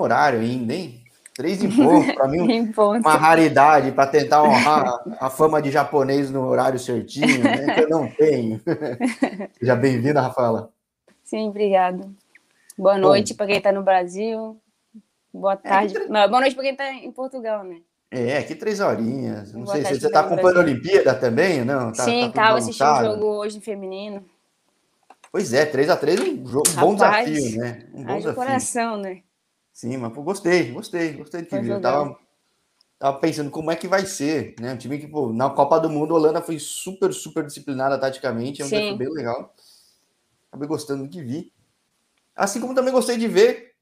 horário 0.00 0.40
ainda, 0.40 0.74
hein? 0.74 1.02
Três 1.34 1.62
em 1.64 1.70
ponto, 1.70 2.14
para 2.14 2.28
mim, 2.28 2.72
uma 2.76 3.14
raridade 3.14 3.92
para 3.92 4.06
tentar 4.06 4.42
honrar 4.42 5.02
a 5.20 5.30
fama 5.30 5.60
de 5.60 5.70
japonês 5.70 6.30
no 6.30 6.46
horário 6.46 6.78
certinho, 6.78 7.42
né? 7.42 7.74
Que 7.74 7.80
eu 7.80 7.88
não 7.88 8.08
tenho. 8.08 8.60
Seja 9.58 9.76
bem-vinda, 9.76 10.20
Rafaela. 10.20 10.70
Sim, 11.24 11.48
obrigado. 11.48 12.14
Boa 12.76 12.98
noite 12.98 13.34
para 13.34 13.46
quem 13.46 13.56
está 13.56 13.72
no 13.72 13.82
Brasil. 13.82 14.60
Boa 15.32 15.54
é, 15.54 15.56
tarde. 15.56 15.96
É, 15.96 16.08
Não, 16.08 16.28
boa 16.28 16.40
noite 16.40 16.54
para 16.54 16.64
quem 16.64 16.72
está 16.72 16.92
em 16.92 17.12
Portugal, 17.12 17.64
né? 17.64 17.80
É, 18.10 18.38
aqui 18.38 18.54
três 18.54 18.80
horinhas. 18.80 19.54
Não 19.54 19.64
boa 19.64 19.74
sei 19.74 19.84
se 19.86 20.00
você 20.00 20.06
está 20.06 20.20
acompanhando 20.20 20.58
a 20.58 20.62
Olimpíada 20.62 21.14
também, 21.14 21.64
não? 21.64 21.92
Tá, 21.92 22.04
Sim, 22.04 22.28
estava 22.28 22.48
tá 22.48 22.56
assistindo 22.56 22.92
o 22.92 23.04
jogo 23.04 23.26
hoje 23.26 23.60
feminino. 23.60 24.22
Pois 25.30 25.54
é, 25.54 25.64
3x3 25.64 26.20
um 26.20 26.46
jogo, 26.46 26.68
Rapaz, 26.68 26.80
bom 26.80 26.94
desafio, 26.94 27.58
né? 27.58 27.86
Um 27.94 28.04
bom 28.04 28.16
desafio. 28.18 28.34
coração, 28.34 28.96
né? 28.98 29.22
Sim, 29.72 29.96
mas 29.96 30.12
pô, 30.12 30.22
gostei, 30.22 30.70
gostei, 30.70 31.12
gostei 31.14 31.42
de 31.42 31.48
que 31.48 31.54
Eu 31.56 31.80
tava, 31.80 32.18
tava 32.98 33.18
pensando 33.18 33.50
como 33.50 33.70
é 33.70 33.76
que 33.76 33.88
vai 33.88 34.04
ser, 34.04 34.54
né? 34.60 34.74
Um 34.74 34.76
time 34.76 34.98
que, 34.98 35.06
pô, 35.06 35.32
na 35.32 35.48
Copa 35.50 35.80
do 35.80 35.88
Mundo, 35.88 36.14
a 36.14 36.18
Holanda 36.18 36.42
foi 36.42 36.58
super, 36.58 37.12
super 37.12 37.44
disciplinada 37.44 37.98
taticamente, 37.98 38.60
é 38.62 38.64
um 38.64 38.68
desafio 38.68 38.96
bem 38.96 39.08
legal. 39.10 39.54
Acabei 40.48 40.68
gostando 40.68 41.04
do 41.04 41.08
que 41.08 41.22
vi. 41.22 41.52
Assim 42.36 42.60
como 42.60 42.74
também 42.74 42.92
gostei 42.92 43.16
de 43.16 43.26
ver 43.26 43.72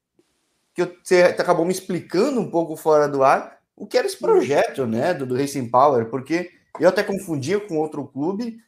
que 0.74 0.84
você 1.02 1.22
acabou 1.22 1.64
me 1.64 1.72
explicando 1.72 2.40
um 2.40 2.50
pouco 2.50 2.76
fora 2.76 3.08
do 3.08 3.22
ar 3.24 3.60
o 3.80 3.86
que 3.86 3.96
era 3.96 4.06
esse 4.06 4.18
projeto, 4.18 4.86
né, 4.86 5.14
do, 5.14 5.24
do 5.24 5.34
Racing 5.34 5.70
Power, 5.70 6.10
porque 6.10 6.52
eu 6.78 6.90
até 6.90 7.02
confundia 7.02 7.58
com 7.58 7.78
outro 7.78 8.06
clube, 8.06 8.62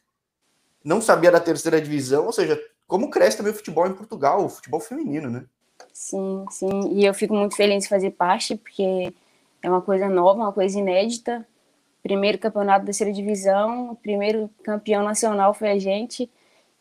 não 0.83 0.99
sabia 0.99 1.31
da 1.31 1.39
terceira 1.39 1.79
divisão, 1.79 2.25
ou 2.25 2.33
seja, 2.33 2.59
como 2.87 3.11
cresce 3.11 3.37
também 3.37 3.53
o 3.53 3.55
futebol 3.55 3.85
em 3.85 3.93
Portugal, 3.93 4.43
o 4.43 4.49
futebol 4.49 4.79
feminino, 4.79 5.29
né? 5.29 5.45
Sim, 5.93 6.45
sim, 6.49 6.91
e 6.93 7.05
eu 7.05 7.13
fico 7.13 7.35
muito 7.35 7.55
feliz 7.55 7.83
de 7.83 7.89
fazer 7.89 8.11
parte, 8.11 8.55
porque 8.55 9.13
é 9.61 9.69
uma 9.69 9.81
coisa 9.81 10.09
nova, 10.09 10.41
uma 10.41 10.51
coisa 10.51 10.79
inédita. 10.79 11.47
Primeiro 12.01 12.39
campeonato 12.39 12.79
da 12.81 12.85
terceira 12.87 13.13
divisão, 13.13 13.95
primeiro 14.01 14.49
campeão 14.63 15.03
nacional 15.03 15.53
foi 15.53 15.69
a 15.71 15.79
gente, 15.79 16.29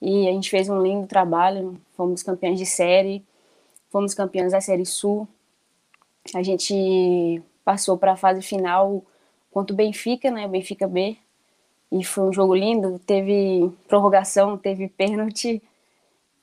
e 0.01 0.29
a 0.29 0.33
gente 0.33 0.51
fez 0.51 0.69
um 0.69 0.83
lindo 0.83 1.07
trabalho, 1.07 1.79
fomos 1.97 2.23
campeões 2.23 2.59
de 2.59 2.67
série, 2.67 3.25
fomos 3.91 4.15
campeões 4.15 4.53
da 4.53 4.61
Série 4.61 4.87
Sul. 4.87 5.29
A 6.35 6.43
gente 6.43 7.43
passou 7.65 7.99
para 7.99 8.13
a 8.13 8.17
fase 8.17 8.43
final 8.43 9.05
contra 9.51 9.75
o 9.75 9.77
Benfica, 9.77 10.31
né, 10.31 10.49
Benfica 10.49 10.89
B, 10.89 11.17
e 11.93 12.03
foi 12.05 12.25
um 12.25 12.33
jogo 12.33 12.55
lindo, 12.55 12.99
teve 13.01 13.71
prorrogação, 13.87 14.57
teve 14.57 14.89
pênalti, 14.89 15.63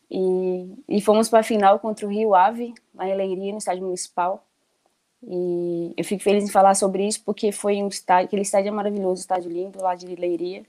e, 0.09 0.73
e 0.87 1.01
fomos 1.01 1.29
para 1.29 1.39
a 1.39 1.43
final 1.43 1.79
contra 1.79 2.05
o 2.05 2.09
Rio 2.09 2.33
Ave, 2.33 2.73
lá 2.95 3.07
em 3.07 3.15
Leiria, 3.15 3.51
no 3.51 3.59
estádio 3.59 3.83
municipal. 3.83 4.43
E 5.21 5.93
eu 5.97 6.03
fico 6.03 6.23
feliz 6.23 6.43
em 6.43 6.51
falar 6.51 6.75
sobre 6.75 7.05
isso 7.05 7.21
porque 7.25 7.51
foi 7.51 7.83
um 7.83 7.87
estádio, 7.87 8.27
aquele 8.27 8.41
estádio 8.41 8.69
é 8.69 8.71
maravilhoso, 8.71 9.21
estádio 9.21 9.51
lindo 9.51 9.81
lá 9.81 9.93
de 9.93 10.07
Leiria. 10.15 10.63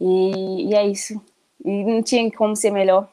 E, 0.00 0.70
e 0.70 0.74
é 0.74 0.86
isso. 0.86 1.20
E 1.64 1.84
não 1.84 2.02
tinha 2.02 2.30
como 2.32 2.56
ser 2.56 2.70
melhor. 2.70 3.08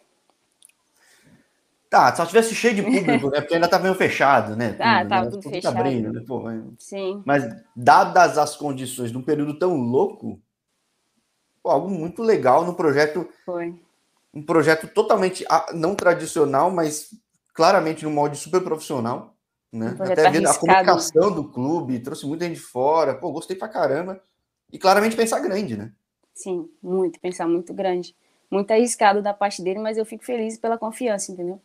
Tá, 1.90 2.14
só 2.16 2.26
tivesse 2.26 2.56
cheio 2.56 2.76
de 2.76 2.82
público, 2.82 3.30
né? 3.30 3.40
Porque 3.40 3.56
ainda 3.56 3.70
tá 3.70 3.80
meio 3.80 3.96
fechado, 3.96 4.56
né? 4.56 4.76
Ah, 4.80 5.00
tudo, 5.00 5.10
tá 5.10 5.16
né? 5.16 5.30
tudo, 5.30 5.42
tudo 5.42 5.54
fechado. 5.54 5.74
Tá 5.74 5.80
abrindo, 5.80 6.12
né? 6.12 6.24
Pô, 6.28 6.44
Sim. 6.80 7.22
Mas, 7.26 7.48
dadas 7.76 8.38
as 8.38 8.56
condições, 8.56 9.12
num 9.12 9.22
período 9.22 9.58
tão 9.58 9.76
louco, 9.76 10.42
pô, 11.62 11.70
algo 11.70 11.90
muito 11.90 12.22
legal 12.24 12.66
no 12.66 12.74
projeto. 12.74 13.30
Foi. 13.46 13.74
Um 14.36 14.44
projeto 14.44 14.88
totalmente 14.88 15.46
ah, 15.50 15.68
não 15.74 15.96
tradicional, 15.96 16.70
mas 16.70 17.10
claramente 17.54 18.04
no 18.04 18.12
molde 18.12 18.38
super 18.38 18.62
profissional. 18.62 19.34
Né? 19.72 19.96
Um 20.00 20.04
Até 20.04 20.30
vendo 20.30 20.48
a 20.48 20.54
comunicação 20.54 21.32
do 21.32 21.46
clube, 21.46 22.00
trouxe 22.00 22.26
muita 22.26 22.46
gente 22.46 22.56
de 22.56 22.62
fora. 22.62 23.16
Pô, 23.16 23.32
gostei 23.32 23.56
pra 23.56 23.70
caramba. 23.70 24.22
E 24.72 24.78
claramente 24.78 25.16
pensar 25.16 25.40
grande, 25.40 25.78
né? 25.78 25.92
Sim, 26.34 26.70
muito, 26.82 27.20
pensar 27.20 27.48
muito 27.48 27.74
grande. 27.74 28.16
Muito 28.52 28.72
arriscado 28.72 29.22
da 29.22 29.34
parte 29.34 29.62
dele, 29.62 29.80
mas 29.80 29.98
eu 29.98 30.06
fico 30.06 30.24
feliz 30.24 30.58
pela 30.58 30.78
confiança, 30.78 31.32
entendeu? 31.32 31.60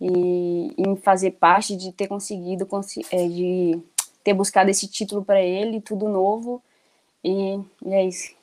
E 0.00 0.74
em 0.76 0.96
fazer 0.96 1.32
parte 1.32 1.76
de 1.76 1.92
ter 1.92 2.06
conseguido, 2.06 2.68
é, 3.10 3.28
de 3.28 3.80
ter 4.22 4.34
buscado 4.34 4.70
esse 4.70 4.88
título 4.88 5.24
para 5.24 5.40
ele, 5.40 5.80
tudo 5.80 6.08
novo. 6.08 6.62
E, 7.24 7.58
e, 7.84 7.94
é 7.94 8.04
isso. 8.04 8.35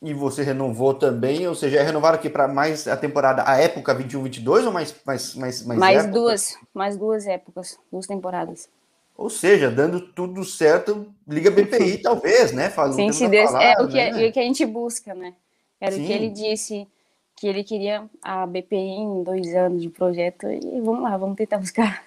E 0.00 0.14
você 0.14 0.44
renovou 0.44 0.94
também, 0.94 1.46
ou 1.48 1.54
seja, 1.56 1.78
é 1.78 1.82
renovar 1.82 2.14
aqui 2.14 2.30
para 2.30 2.46
mais 2.46 2.86
a 2.86 2.96
temporada, 2.96 3.42
a 3.44 3.56
época 3.56 3.94
21-22 3.96 4.66
ou 4.66 4.72
mais 4.72 4.94
mais 5.04 5.34
mais 5.34 5.66
mais, 5.66 5.78
mais 5.80 6.06
duas, 6.06 6.56
mais 6.72 6.96
duas 6.96 7.26
épocas, 7.26 7.76
duas 7.90 8.06
temporadas. 8.06 8.68
Ou 9.16 9.28
seja, 9.28 9.68
dando 9.68 10.00
tudo 10.00 10.44
certo, 10.44 11.12
Liga 11.26 11.50
BPI, 11.50 11.98
talvez, 11.98 12.52
né? 12.52 12.70
Falou, 12.70 12.92
Sim, 12.92 13.10
se 13.10 13.26
Deus, 13.26 13.52
é 13.52 13.72
o 13.82 13.88
que, 13.88 13.94
né? 13.94 14.24
é, 14.24 14.28
o 14.28 14.32
que 14.32 14.38
a 14.38 14.44
gente 14.44 14.64
busca, 14.64 15.12
né? 15.12 15.34
Era 15.80 15.90
Sim. 15.90 16.04
o 16.04 16.06
que 16.06 16.12
ele 16.12 16.30
disse, 16.30 16.86
que 17.34 17.48
ele 17.48 17.64
queria 17.64 18.08
a 18.22 18.46
BPI 18.46 18.76
em 18.76 19.24
dois 19.24 19.52
anos 19.56 19.82
de 19.82 19.88
projeto, 19.88 20.46
e 20.48 20.80
vamos 20.80 21.02
lá, 21.02 21.16
vamos 21.16 21.36
tentar 21.36 21.58
buscar. 21.58 22.04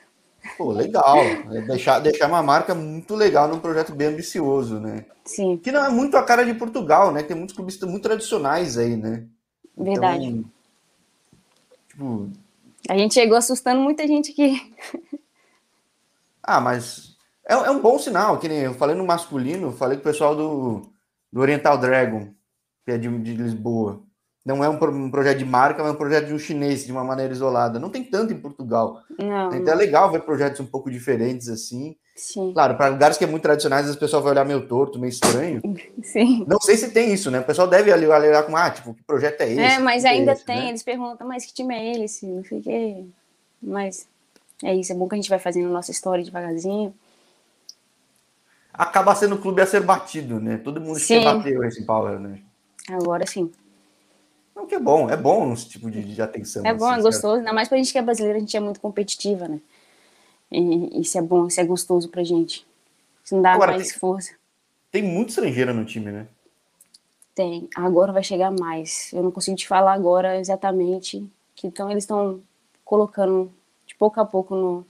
Pô, 0.57 0.71
legal. 0.71 1.17
É 1.19 1.61
deixar, 1.61 1.99
deixar 1.99 2.27
uma 2.27 2.41
marca 2.41 2.73
muito 2.73 3.15
legal 3.15 3.47
num 3.47 3.59
projeto 3.59 3.93
bem 3.93 4.07
ambicioso, 4.07 4.79
né? 4.79 5.05
Sim. 5.23 5.57
Que 5.57 5.71
não 5.71 5.85
é 5.85 5.89
muito 5.89 6.17
a 6.17 6.23
cara 6.23 6.43
de 6.43 6.53
Portugal, 6.53 7.11
né? 7.11 7.23
Tem 7.23 7.35
muitos 7.35 7.55
clubes 7.55 7.79
muito 7.81 8.03
tradicionais 8.03 8.77
aí, 8.77 8.95
né? 8.95 9.25
Verdade. 9.77 10.25
Então, 10.25 10.45
tipo... 11.87 12.29
A 12.89 12.97
gente 12.97 13.13
chegou 13.13 13.37
assustando 13.37 13.81
muita 13.81 14.07
gente 14.07 14.31
aqui. 14.31 14.73
Ah, 16.43 16.59
mas 16.59 17.15
é, 17.47 17.53
é, 17.53 17.69
um 17.69 17.79
bom 17.79 17.99
sinal, 17.99 18.39
que 18.39 18.47
nem 18.47 18.59
eu 18.59 18.73
falei 18.73 18.95
no 18.95 19.05
masculino, 19.05 19.71
falei 19.71 19.97
com 19.97 20.01
o 20.01 20.05
pessoal 20.05 20.35
do, 20.35 20.81
do 21.31 21.39
Oriental 21.39 21.77
Dragon, 21.77 22.33
que 22.85 22.91
é 22.91 22.97
de, 22.97 23.07
de 23.19 23.33
Lisboa. 23.33 24.01
Não 24.43 24.63
é 24.63 24.69
um, 24.69 24.73
um, 24.73 25.11
projeto 25.11 25.37
de 25.37 25.45
marca, 25.45 25.83
mas 25.83 25.91
é 25.91 25.93
um 25.93 25.97
projeto 25.97 26.27
de 26.27 26.33
um 26.33 26.39
chinês, 26.39 26.83
de 26.83 26.91
uma 26.91 27.03
maneira 27.03 27.31
isolada. 27.31 27.79
Não 27.79 27.91
tem 27.91 28.03
tanto 28.03 28.33
em 28.33 28.39
Portugal. 28.39 29.01
Não, 29.19 29.53
então 29.53 29.73
é 29.73 29.77
legal 29.77 30.11
ver 30.11 30.21
projetos 30.21 30.59
um 30.59 30.65
pouco 30.65 30.89
diferentes 30.89 31.47
assim. 31.47 31.95
Sim. 32.15 32.51
Claro, 32.53 32.75
para 32.75 32.89
lugares 32.89 33.17
que 33.17 33.23
é 33.23 33.27
muito 33.27 33.43
tradicionais, 33.43 33.87
as 33.87 33.95
pessoas 33.95 34.23
vão 34.23 34.31
olhar 34.31 34.45
meio 34.45 34.67
torto, 34.67 34.99
meio 34.99 35.09
estranho. 35.09 35.61
Sim. 36.03 36.43
Não 36.47 36.59
sei 36.59 36.75
se 36.75 36.89
tem 36.89 37.13
isso, 37.13 37.31
né? 37.31 37.39
O 37.39 37.43
pessoal 37.43 37.67
deve 37.67 37.91
olhar 37.91 38.43
com, 38.43 38.55
ah, 38.55 38.69
tipo, 38.69 38.93
que 38.93 39.03
projeto 39.03 39.41
é 39.41 39.51
esse? 39.51 39.59
É, 39.59 39.79
mas 39.79 40.05
é 40.05 40.09
ainda 40.09 40.31
é 40.31 40.33
esse, 40.33 40.45
tem. 40.45 40.55
Né? 40.55 40.69
Eles 40.69 40.83
perguntam, 40.83 41.27
mas 41.27 41.45
que 41.45 41.53
time 41.53 41.73
é 41.73 42.03
esse? 42.03 42.25
Não 42.25 42.43
sei 42.43 42.59
o 42.59 42.61
quê. 42.61 43.05
Mas 43.61 44.07
é 44.63 44.75
isso, 44.75 44.91
é 44.91 44.95
bom 44.95 45.07
que 45.07 45.15
a 45.15 45.17
gente 45.17 45.29
vai 45.29 45.39
fazendo 45.39 45.69
nossa 45.69 45.91
história 45.91 46.23
devagarzinho. 46.23 46.93
Acaba 48.73 49.15
sendo 49.15 49.35
o 49.35 49.37
clube 49.39 49.61
a 49.61 49.65
ser 49.65 49.81
batido, 49.81 50.39
né? 50.39 50.57
Todo 50.57 50.81
mundo 50.81 50.99
sim. 50.99 51.23
bater 51.23 51.57
o 51.57 51.61
Racing 51.61 51.85
Power, 51.85 52.19
né? 52.19 52.39
Agora 52.89 53.25
sim. 53.27 53.51
Não, 54.61 54.67
que 54.67 54.75
é 54.75 54.79
bom, 54.79 55.09
é 55.09 55.17
bom 55.17 55.51
esse 55.53 55.67
tipo 55.67 55.89
de, 55.89 56.03
de 56.03 56.21
atenção. 56.21 56.63
É 56.63 56.73
bom, 56.73 56.85
assim, 56.85 56.99
é 56.99 57.03
gostoso, 57.03 57.37
ainda 57.37 57.51
mais 57.51 57.67
pra 57.67 57.77
gente 57.77 57.91
que 57.91 57.97
é 57.97 58.01
brasileiro, 58.01 58.37
a 58.37 58.39
gente 58.39 58.55
é 58.55 58.59
muito 58.59 58.79
competitiva, 58.79 59.47
né? 59.47 59.59
E 60.51 61.01
isso 61.01 61.17
é 61.17 61.21
bom, 61.21 61.47
isso 61.47 61.59
é 61.59 61.63
gostoso 61.65 62.09
pra 62.09 62.23
gente. 62.23 62.65
Isso 63.23 63.33
não 63.33 63.41
dá 63.41 63.53
Agora, 63.53 63.71
mais 63.71 63.87
tem, 63.89 63.99
força. 63.99 64.35
Tem 64.91 65.01
muito 65.01 65.29
estrangeiro 65.29 65.73
no 65.73 65.83
time, 65.83 66.11
né? 66.11 66.27
Tem. 67.33 67.67
Agora 67.75 68.11
vai 68.11 68.23
chegar 68.23 68.51
mais. 68.51 69.11
Eu 69.13 69.23
não 69.23 69.31
consigo 69.31 69.57
te 69.57 69.67
falar 69.67 69.93
agora 69.93 70.39
exatamente. 70.39 71.25
Que 71.55 71.65
então 71.65 71.89
eles 71.89 72.03
estão 72.03 72.41
colocando 72.83 73.51
pouco 73.97 74.19
a 74.19 74.25
pouco 74.25 74.55
no, 74.55 74.85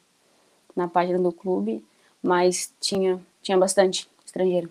na 0.76 0.88
página 0.88 1.20
do 1.20 1.32
clube, 1.32 1.86
mas 2.22 2.74
tinha, 2.80 3.22
tinha 3.42 3.58
bastante 3.58 4.10
estrangeiro. 4.26 4.70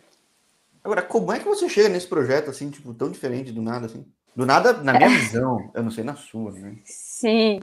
Agora, 0.82 1.02
como 1.02 1.32
é 1.32 1.38
que 1.38 1.44
você 1.44 1.68
chega 1.68 1.88
nesse 1.88 2.06
projeto 2.06 2.50
assim, 2.50 2.70
tipo, 2.70 2.92
tão 2.94 3.10
diferente 3.10 3.52
do 3.52 3.62
nada 3.62 3.86
assim? 3.86 4.04
Do 4.34 4.46
nada, 4.46 4.72
na 4.74 4.92
minha 4.92 5.08
visão, 5.08 5.70
eu 5.74 5.82
não 5.82 5.90
sei 5.90 6.04
na 6.04 6.16
sua, 6.16 6.52
né? 6.52 6.76
Sim, 6.84 7.60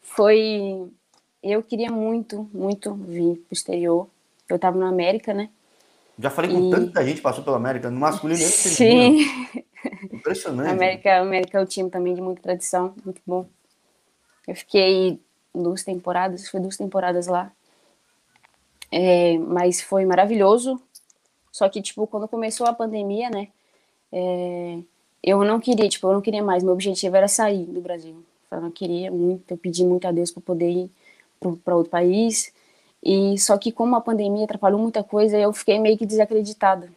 foi. 0.00 0.88
Eu 1.42 1.62
queria 1.62 1.90
muito, 1.90 2.48
muito 2.52 2.94
vir 2.94 3.36
pro 3.36 3.52
exterior. 3.54 4.08
Eu 4.48 4.58
tava 4.58 4.78
na 4.78 4.88
América, 4.88 5.32
né? 5.32 5.48
Já 6.18 6.30
falei 6.30 6.50
com 6.50 6.68
e... 6.68 6.70
tanta 6.70 7.04
gente 7.04 7.20
passou 7.20 7.42
pela 7.42 7.56
América, 7.56 7.90
no 7.90 7.98
masculino 7.98 8.38
e 8.40 8.44
Sim. 8.44 9.18
Impressionante. 10.12 10.70
América, 10.70 11.20
América 11.20 11.58
é 11.58 11.62
um 11.62 11.66
time 11.66 11.90
também 11.90 12.14
de 12.14 12.20
muita 12.20 12.42
tradição, 12.42 12.94
muito 13.04 13.20
bom. 13.26 13.46
Eu 14.46 14.54
fiquei 14.54 15.20
duas 15.54 15.82
temporadas, 15.82 16.48
foi 16.48 16.60
duas 16.60 16.76
temporadas 16.76 17.26
lá. 17.26 17.50
É, 18.90 19.38
mas 19.38 19.80
foi 19.80 20.04
maravilhoso. 20.04 20.80
Só 21.50 21.68
que, 21.68 21.80
tipo, 21.82 22.06
quando 22.06 22.28
começou 22.28 22.66
a 22.66 22.74
pandemia, 22.74 23.30
né? 23.30 23.48
É, 24.12 24.78
eu 25.22 25.44
não 25.44 25.60
queria, 25.60 25.88
tipo, 25.88 26.06
eu 26.08 26.12
não 26.12 26.20
queria 26.20 26.42
mais. 26.42 26.62
Meu 26.62 26.72
objetivo 26.72 27.16
era 27.16 27.28
sair 27.28 27.64
do 27.64 27.80
Brasil. 27.80 28.24
Eu 28.50 28.60
não 28.60 28.70
queria 28.70 29.10
muito, 29.10 29.50
eu 29.50 29.56
pedi 29.56 29.84
muito 29.84 30.06
a 30.06 30.12
Deus 30.12 30.30
para 30.30 30.42
poder 30.42 30.70
ir 30.70 30.90
para 31.64 31.74
outro 31.74 31.90
país. 31.90 32.52
E 33.02 33.38
só 33.38 33.56
que 33.56 33.72
como 33.72 33.96
a 33.96 34.00
pandemia 34.00 34.44
atrapalhou 34.44 34.80
muita 34.80 35.02
coisa, 35.02 35.38
eu 35.38 35.52
fiquei 35.52 35.78
meio 35.78 35.96
que 35.96 36.06
desacreditada. 36.06 36.90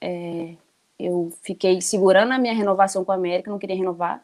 É, 0.00 0.54
eu 0.98 1.32
fiquei 1.42 1.80
segurando 1.80 2.32
a 2.32 2.38
minha 2.38 2.54
renovação 2.54 3.04
com 3.04 3.12
a 3.12 3.14
América, 3.14 3.50
não 3.50 3.58
queria 3.58 3.76
renovar, 3.76 4.22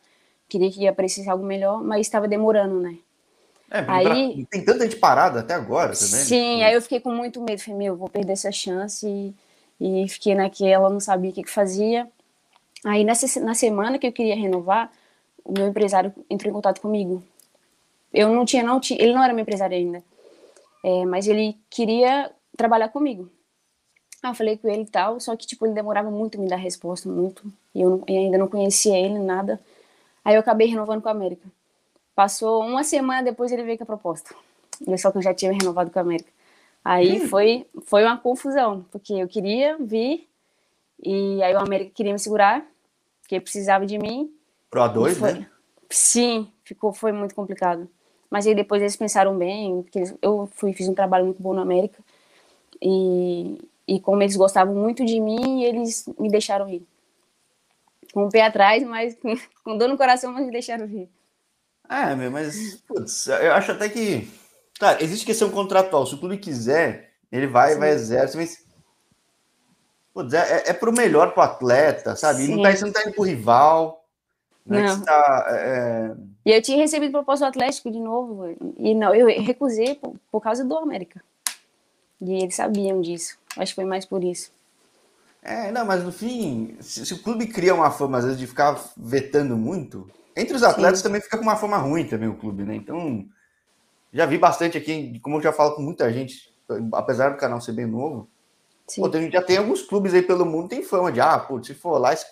queria 0.48 0.70
que 0.70 0.86
aparecesse 0.86 1.28
algo 1.28 1.44
melhor, 1.44 1.82
mas 1.82 2.06
estava 2.06 2.26
demorando, 2.26 2.80
né? 2.80 2.96
É, 3.70 3.84
aí, 3.88 4.46
tem 4.50 4.62
tanta 4.62 4.84
gente 4.84 4.96
parada 4.96 5.40
até 5.40 5.54
agora 5.54 5.94
também. 5.94 6.12
Né? 6.12 6.24
Sim, 6.24 6.62
aí 6.62 6.74
eu 6.74 6.82
fiquei 6.82 7.00
com 7.00 7.10
muito 7.10 7.40
medo. 7.40 7.58
Falei, 7.60 7.78
meu, 7.78 7.96
vou 7.96 8.08
perder 8.08 8.32
essa 8.32 8.52
chance. 8.52 9.06
E, 9.80 10.04
e 10.04 10.08
fiquei 10.08 10.34
naquela, 10.34 10.90
não 10.90 11.00
sabia 11.00 11.30
o 11.30 11.32
que, 11.32 11.42
que 11.42 11.50
fazia. 11.50 12.06
Aí 12.84 13.04
nessa, 13.04 13.40
na 13.40 13.54
semana 13.54 13.98
que 13.98 14.06
eu 14.06 14.12
queria 14.12 14.34
renovar, 14.34 14.90
o 15.44 15.52
meu 15.52 15.68
empresário 15.68 16.12
entrou 16.28 16.50
em 16.50 16.54
contato 16.54 16.80
comigo. 16.80 17.22
Eu 18.12 18.32
não 18.32 18.44
tinha, 18.44 18.62
não 18.62 18.80
tinha, 18.80 19.00
ele 19.00 19.14
não 19.14 19.22
era 19.22 19.32
meu 19.32 19.42
empresário 19.42 19.76
ainda, 19.76 20.02
é, 20.84 21.04
mas 21.06 21.26
ele 21.26 21.56
queria 21.70 22.30
trabalhar 22.56 22.88
comigo. 22.88 23.30
Ah, 24.22 24.30
eu 24.30 24.34
falei 24.34 24.56
com 24.56 24.68
ele 24.68 24.82
e 24.82 24.86
tal, 24.86 25.18
só 25.18 25.34
que 25.34 25.46
tipo 25.46 25.66
ele 25.66 25.74
demorava 25.74 26.10
muito 26.10 26.38
me 26.40 26.48
dar 26.48 26.56
resposta, 26.56 27.08
muito, 27.08 27.42
e 27.74 27.80
eu, 27.80 27.90
não, 27.90 28.04
ainda 28.08 28.38
não 28.38 28.48
conhecia 28.48 28.96
ele 28.96 29.18
nada. 29.18 29.58
Aí 30.24 30.34
eu 30.34 30.40
acabei 30.40 30.68
renovando 30.68 31.02
com 31.02 31.08
a 31.08 31.12
América. 31.12 31.48
Passou 32.14 32.62
uma 32.62 32.84
semana 32.84 33.22
depois 33.22 33.50
ele 33.50 33.64
veio 33.64 33.78
com 33.78 33.84
a 33.84 33.86
proposta. 33.86 34.34
Só 34.98 35.10
que 35.10 35.18
eu 35.18 35.22
já 35.22 35.34
tinha 35.34 35.52
renovado 35.52 35.90
com 35.90 35.98
a 35.98 36.02
América. 36.02 36.30
Aí 36.84 37.22
hum. 37.22 37.28
foi 37.28 37.66
foi 37.84 38.04
uma 38.04 38.16
confusão, 38.18 38.84
porque 38.90 39.14
eu 39.14 39.28
queria 39.28 39.76
vir 39.78 40.28
e 41.02 41.42
aí 41.42 41.54
o 41.54 41.58
América 41.58 41.92
queria 41.94 42.12
me 42.12 42.18
segurar, 42.18 42.64
porque 43.32 43.40
precisava 43.40 43.86
de 43.86 43.98
mim. 43.98 44.30
Pro 44.70 44.82
A2, 44.82 45.14
foi, 45.14 45.32
né? 45.32 45.46
Sim, 45.88 46.52
ficou, 46.64 46.92
foi 46.92 47.12
muito 47.12 47.34
complicado. 47.34 47.88
Mas 48.30 48.46
aí 48.46 48.54
depois 48.54 48.82
eles 48.82 48.96
pensaram 48.96 49.36
bem, 49.36 49.82
porque 49.82 50.02
eu 50.20 50.48
fui, 50.54 50.72
fiz 50.72 50.88
um 50.88 50.94
trabalho 50.94 51.24
muito 51.24 51.42
bom 51.42 51.54
na 51.54 51.62
América. 51.62 52.02
E, 52.80 53.58
e 53.86 54.00
como 54.00 54.22
eles 54.22 54.36
gostavam 54.36 54.74
muito 54.74 55.04
de 55.04 55.20
mim, 55.20 55.62
eles 55.62 56.06
me 56.18 56.28
deixaram 56.28 56.68
ir. 56.68 56.86
Com 58.12 58.26
o 58.26 58.30
pé 58.30 58.42
atrás, 58.42 58.82
mas 58.82 59.16
com 59.64 59.78
dor 59.78 59.88
no 59.88 59.96
coração, 59.96 60.32
mas 60.32 60.44
me 60.44 60.52
deixaram 60.52 60.86
vir. 60.86 61.08
É, 61.88 62.14
meu, 62.14 62.30
mas 62.30 62.82
putz, 62.86 63.26
eu 63.26 63.52
acho 63.52 63.72
até 63.72 63.88
que. 63.88 64.28
Claro, 64.78 65.02
existe 65.02 65.26
questão 65.26 65.50
contratual. 65.50 66.06
Se 66.06 66.14
o 66.14 66.18
clube 66.18 66.38
quiser, 66.38 67.12
ele 67.30 67.46
vai, 67.46 67.74
Sim. 67.74 67.78
vai 67.78 67.90
exercer, 67.90 68.40
mas. 68.40 68.61
Putz, 70.14 70.34
é, 70.34 70.38
é, 70.38 70.70
é 70.70 70.72
pro 70.72 70.92
melhor 70.92 71.32
pro 71.32 71.42
atleta, 71.42 72.14
sabe? 72.16 72.46
Não 72.48 72.62
tá, 72.62 72.74
você 72.74 72.84
não 72.84 72.92
tá 72.92 73.02
indo 73.02 73.14
pro 73.14 73.22
rival. 73.22 74.04
Né, 74.64 74.82
não. 74.82 75.00
Tá, 75.00 75.46
é... 75.48 76.14
E 76.44 76.50
eu 76.50 76.62
tinha 76.62 76.76
recebido 76.76 77.12
proposta 77.12 77.46
do 77.46 77.48
Atlético 77.48 77.90
de 77.90 77.98
novo, 77.98 78.54
e 78.78 78.94
não, 78.94 79.14
eu 79.14 79.26
recusei 79.42 79.94
por, 79.94 80.14
por 80.30 80.40
causa 80.40 80.64
do 80.64 80.76
América. 80.76 81.22
E 82.20 82.42
eles 82.42 82.54
sabiam 82.54 83.00
disso. 83.00 83.36
Acho 83.56 83.72
que 83.72 83.76
foi 83.76 83.84
mais 83.84 84.04
por 84.04 84.22
isso. 84.22 84.52
É, 85.42 85.72
não, 85.72 85.84
mas 85.84 86.04
no 86.04 86.12
fim, 86.12 86.76
se, 86.80 87.04
se, 87.04 87.14
o 87.14 87.22
clube 87.22 87.48
cria 87.48 87.74
uma 87.74 87.90
fama, 87.90 88.18
às 88.18 88.24
vezes, 88.24 88.38
de 88.38 88.46
ficar 88.46 88.80
vetando 88.96 89.56
muito, 89.56 90.08
entre 90.36 90.54
os 90.54 90.62
atletas 90.62 90.98
Sim. 90.98 91.04
também 91.04 91.20
fica 91.20 91.36
com 91.36 91.42
uma 91.42 91.56
fama 91.56 91.76
ruim 91.78 92.06
também 92.06 92.28
o 92.28 92.36
clube, 92.36 92.62
né? 92.62 92.76
Então, 92.76 93.26
já 94.12 94.24
vi 94.24 94.38
bastante 94.38 94.78
aqui, 94.78 95.18
como 95.20 95.36
eu 95.36 95.42
já 95.42 95.52
falo 95.52 95.74
com 95.74 95.82
muita 95.82 96.12
gente, 96.12 96.54
apesar 96.92 97.30
do 97.30 97.38
canal 97.38 97.60
ser 97.60 97.72
bem 97.72 97.86
novo, 97.86 98.28
Pô, 98.96 99.08
tem, 99.08 99.30
já 99.30 99.40
tem 99.40 99.56
alguns 99.56 99.82
clubes 99.82 100.12
aí 100.12 100.22
pelo 100.22 100.44
mundo 100.44 100.68
tem 100.68 100.82
fama 100.82 101.10
de, 101.10 101.20
ah, 101.20 101.38
pô, 101.38 101.62
se 101.62 101.72
for 101.72 101.98
lá, 101.98 102.12
esse 102.12 102.26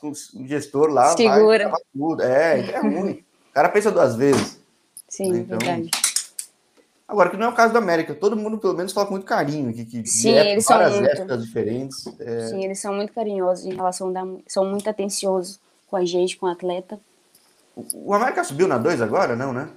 gestor 0.46 0.90
lá 0.90 1.16
Segura. 1.16 1.68
vai 1.68 1.80
tudo. 1.96 2.22
É, 2.22 2.70
é 2.72 2.78
ruim. 2.80 3.24
O 3.50 3.54
cara 3.54 3.68
pensa 3.68 3.90
duas 3.90 4.14
vezes. 4.14 4.60
Sim, 5.08 5.32
né? 5.32 5.38
então, 5.38 5.58
verdade. 5.58 5.90
Agora, 7.08 7.30
que 7.30 7.36
não 7.36 7.46
é 7.46 7.48
o 7.48 7.54
caso 7.54 7.72
da 7.72 7.80
América, 7.80 8.14
todo 8.14 8.36
mundo 8.36 8.58
pelo 8.58 8.74
menos 8.74 8.92
fala 8.92 9.06
com 9.06 9.14
muito 9.14 9.26
carinho 9.26 9.70
aqui, 9.70 9.84
que 9.84 10.06
Sim, 10.06 10.30
eles 10.30 10.64
são 10.64 10.78
muito... 10.78 11.06
épocas 11.06 11.44
diferentes. 11.44 12.06
É... 12.20 12.46
Sim, 12.48 12.64
eles 12.64 12.78
são 12.78 12.94
muito 12.94 13.12
carinhosos 13.12 13.66
em 13.66 13.74
relação 13.74 14.12
da... 14.12 14.24
são 14.46 14.64
muito 14.64 14.88
atenciosos 14.88 15.58
com 15.88 15.96
a 15.96 16.04
gente, 16.04 16.36
com 16.36 16.46
o 16.46 16.48
atleta. 16.48 17.00
O 17.94 18.14
América 18.14 18.44
subiu 18.44 18.68
na 18.68 18.78
2 18.78 19.02
agora, 19.02 19.34
não, 19.34 19.52
né? 19.52 19.68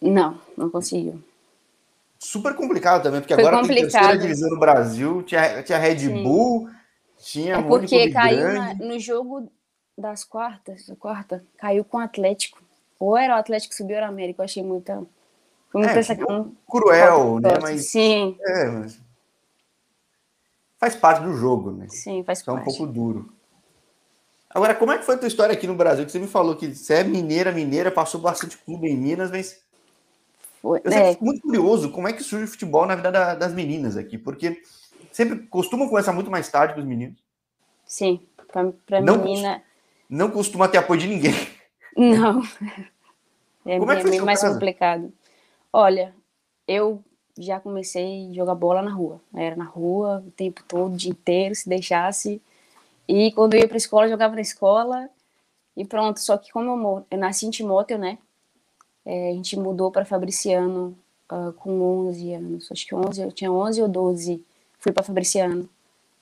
Não, 0.00 0.38
não 0.56 0.70
conseguiu 0.70 1.20
super 2.18 2.54
complicado 2.54 3.02
também, 3.02 3.20
porque 3.20 3.34
Foi 3.34 3.44
agora 3.44 3.62
complicado. 3.62 3.90
tem 3.90 3.90
terceira 3.90 4.18
divisão 4.18 4.50
no 4.50 4.58
Brasil, 4.58 5.22
tinha, 5.22 5.62
tinha 5.62 5.78
Red 5.78 5.98
Sim. 5.98 6.22
Bull, 6.22 6.68
tinha 7.18 7.56
é 7.56 7.62
porque 7.62 8.10
caiu 8.10 8.52
na, 8.52 8.74
no 8.74 8.98
jogo 8.98 9.50
das 9.96 10.24
quartas, 10.24 10.92
quarta, 10.98 11.44
caiu 11.56 11.84
com 11.84 11.98
o 11.98 12.00
Atlético. 12.00 12.62
Ou 12.98 13.16
era 13.16 13.36
o 13.36 13.38
Atlético 13.38 13.70
que 13.70 13.76
subiu 13.76 13.94
ou 13.94 13.98
era 13.98 14.06
o 14.06 14.12
América, 14.12 14.42
eu 14.42 14.44
achei 14.44 14.62
muita... 14.62 15.02
Foi 15.70 15.82
muito 15.82 15.98
é, 15.98 16.32
um, 16.32 16.54
cruel, 16.66 17.40
né? 17.40 17.58
Mas, 17.60 17.90
Sim. 17.90 18.36
É, 18.40 18.64
mas 18.66 19.00
faz 20.78 20.96
parte 20.96 21.22
do 21.22 21.36
jogo, 21.36 21.72
né? 21.72 21.86
Sim, 21.90 22.24
faz 22.24 22.42
parte. 22.42 22.58
É 22.58 22.62
um 22.62 22.64
pouco 22.64 22.86
duro. 22.86 23.32
Agora, 24.48 24.74
como 24.74 24.92
é 24.92 24.98
que 24.98 25.04
foi 25.04 25.16
a 25.16 25.18
tua 25.18 25.28
história 25.28 25.52
aqui 25.52 25.66
no 25.66 25.74
Brasil? 25.74 26.06
Que 26.06 26.12
você 26.12 26.18
me 26.18 26.26
falou 26.26 26.56
que 26.56 26.74
você 26.74 26.94
é 26.94 27.04
mineira, 27.04 27.52
mineira, 27.52 27.90
passou 27.90 28.20
bastante 28.20 28.56
clube 28.56 28.88
em 28.88 28.96
Minas, 28.96 29.30
mas 29.30 29.60
eu 30.76 30.92
é. 30.92 31.12
fico 31.12 31.24
muito 31.24 31.42
curioso 31.42 31.90
como 31.90 32.08
é 32.08 32.12
que 32.12 32.22
surge 32.22 32.44
o 32.44 32.48
futebol 32.48 32.86
na 32.86 32.94
vida 32.94 33.10
da, 33.10 33.34
das 33.34 33.52
meninas 33.52 33.96
aqui, 33.96 34.18
porque 34.18 34.62
sempre 35.12 35.46
costumam 35.46 35.88
começar 35.88 36.12
muito 36.12 36.30
mais 36.30 36.48
tarde 36.50 36.74
que 36.74 36.80
os 36.80 36.86
meninos. 36.86 37.18
Sim, 37.84 38.20
para 38.52 39.00
menina. 39.00 39.62
Não 40.08 40.30
costuma 40.30 40.68
ter 40.68 40.78
apoio 40.78 41.00
de 41.00 41.08
ninguém. 41.08 41.34
Não. 41.96 42.42
É, 43.66 43.78
como 43.78 43.92
é, 43.92 44.02
que 44.02 44.20
mais 44.22 44.40
casa? 44.40 44.54
complicado. 44.54 45.12
Olha, 45.70 46.14
eu 46.66 47.04
já 47.36 47.60
comecei 47.60 48.30
a 48.30 48.34
jogar 48.34 48.54
bola 48.54 48.80
na 48.80 48.90
rua. 48.90 49.20
Era 49.34 49.56
na 49.56 49.64
rua 49.64 50.24
o 50.26 50.30
tempo 50.30 50.62
todo, 50.66 50.94
o 50.94 50.96
dia 50.96 51.10
inteiro, 51.10 51.54
se 51.54 51.68
deixasse. 51.68 52.40
E 53.06 53.30
quando 53.32 53.52
eu 53.52 53.60
ia 53.60 53.68
para 53.68 53.76
a 53.76 53.78
escola, 53.78 54.08
jogava 54.08 54.34
na 54.34 54.40
escola. 54.40 55.10
E 55.76 55.84
pronto. 55.84 56.18
Só 56.18 56.38
que 56.38 56.50
como 56.50 56.70
eu, 56.70 57.06
eu 57.10 57.18
nasci 57.18 57.44
em 57.44 57.50
Timóteo, 57.50 57.98
né? 57.98 58.16
É, 59.10 59.30
a 59.30 59.32
gente 59.32 59.58
mudou 59.58 59.90
para 59.90 60.04
Fabriciano 60.04 60.94
uh, 61.32 61.50
com 61.54 62.08
11 62.08 62.34
anos, 62.34 62.68
acho 62.70 62.86
que 62.86 62.94
11, 62.94 63.22
eu 63.22 63.32
tinha 63.32 63.50
11 63.50 63.80
ou 63.80 63.88
12, 63.88 64.44
fui 64.78 64.92
para 64.92 65.02
Fabriciano. 65.02 65.66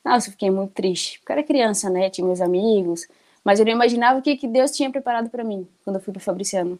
Nossa, 0.04 0.28
eu 0.28 0.30
fiquei 0.30 0.52
muito 0.52 0.72
triste, 0.72 1.18
porque 1.18 1.32
eu 1.32 1.34
era 1.38 1.42
criança, 1.42 1.90
né, 1.90 2.08
tinha 2.08 2.24
meus 2.24 2.40
amigos, 2.40 3.08
mas 3.42 3.58
eu 3.58 3.66
não 3.66 3.72
imaginava 3.72 4.20
o 4.20 4.22
que, 4.22 4.36
que 4.36 4.46
Deus 4.46 4.70
tinha 4.70 4.88
preparado 4.88 5.28
para 5.28 5.42
mim 5.42 5.66
quando 5.82 5.96
eu 5.96 6.00
fui 6.00 6.12
para 6.12 6.22
Fabriciano. 6.22 6.78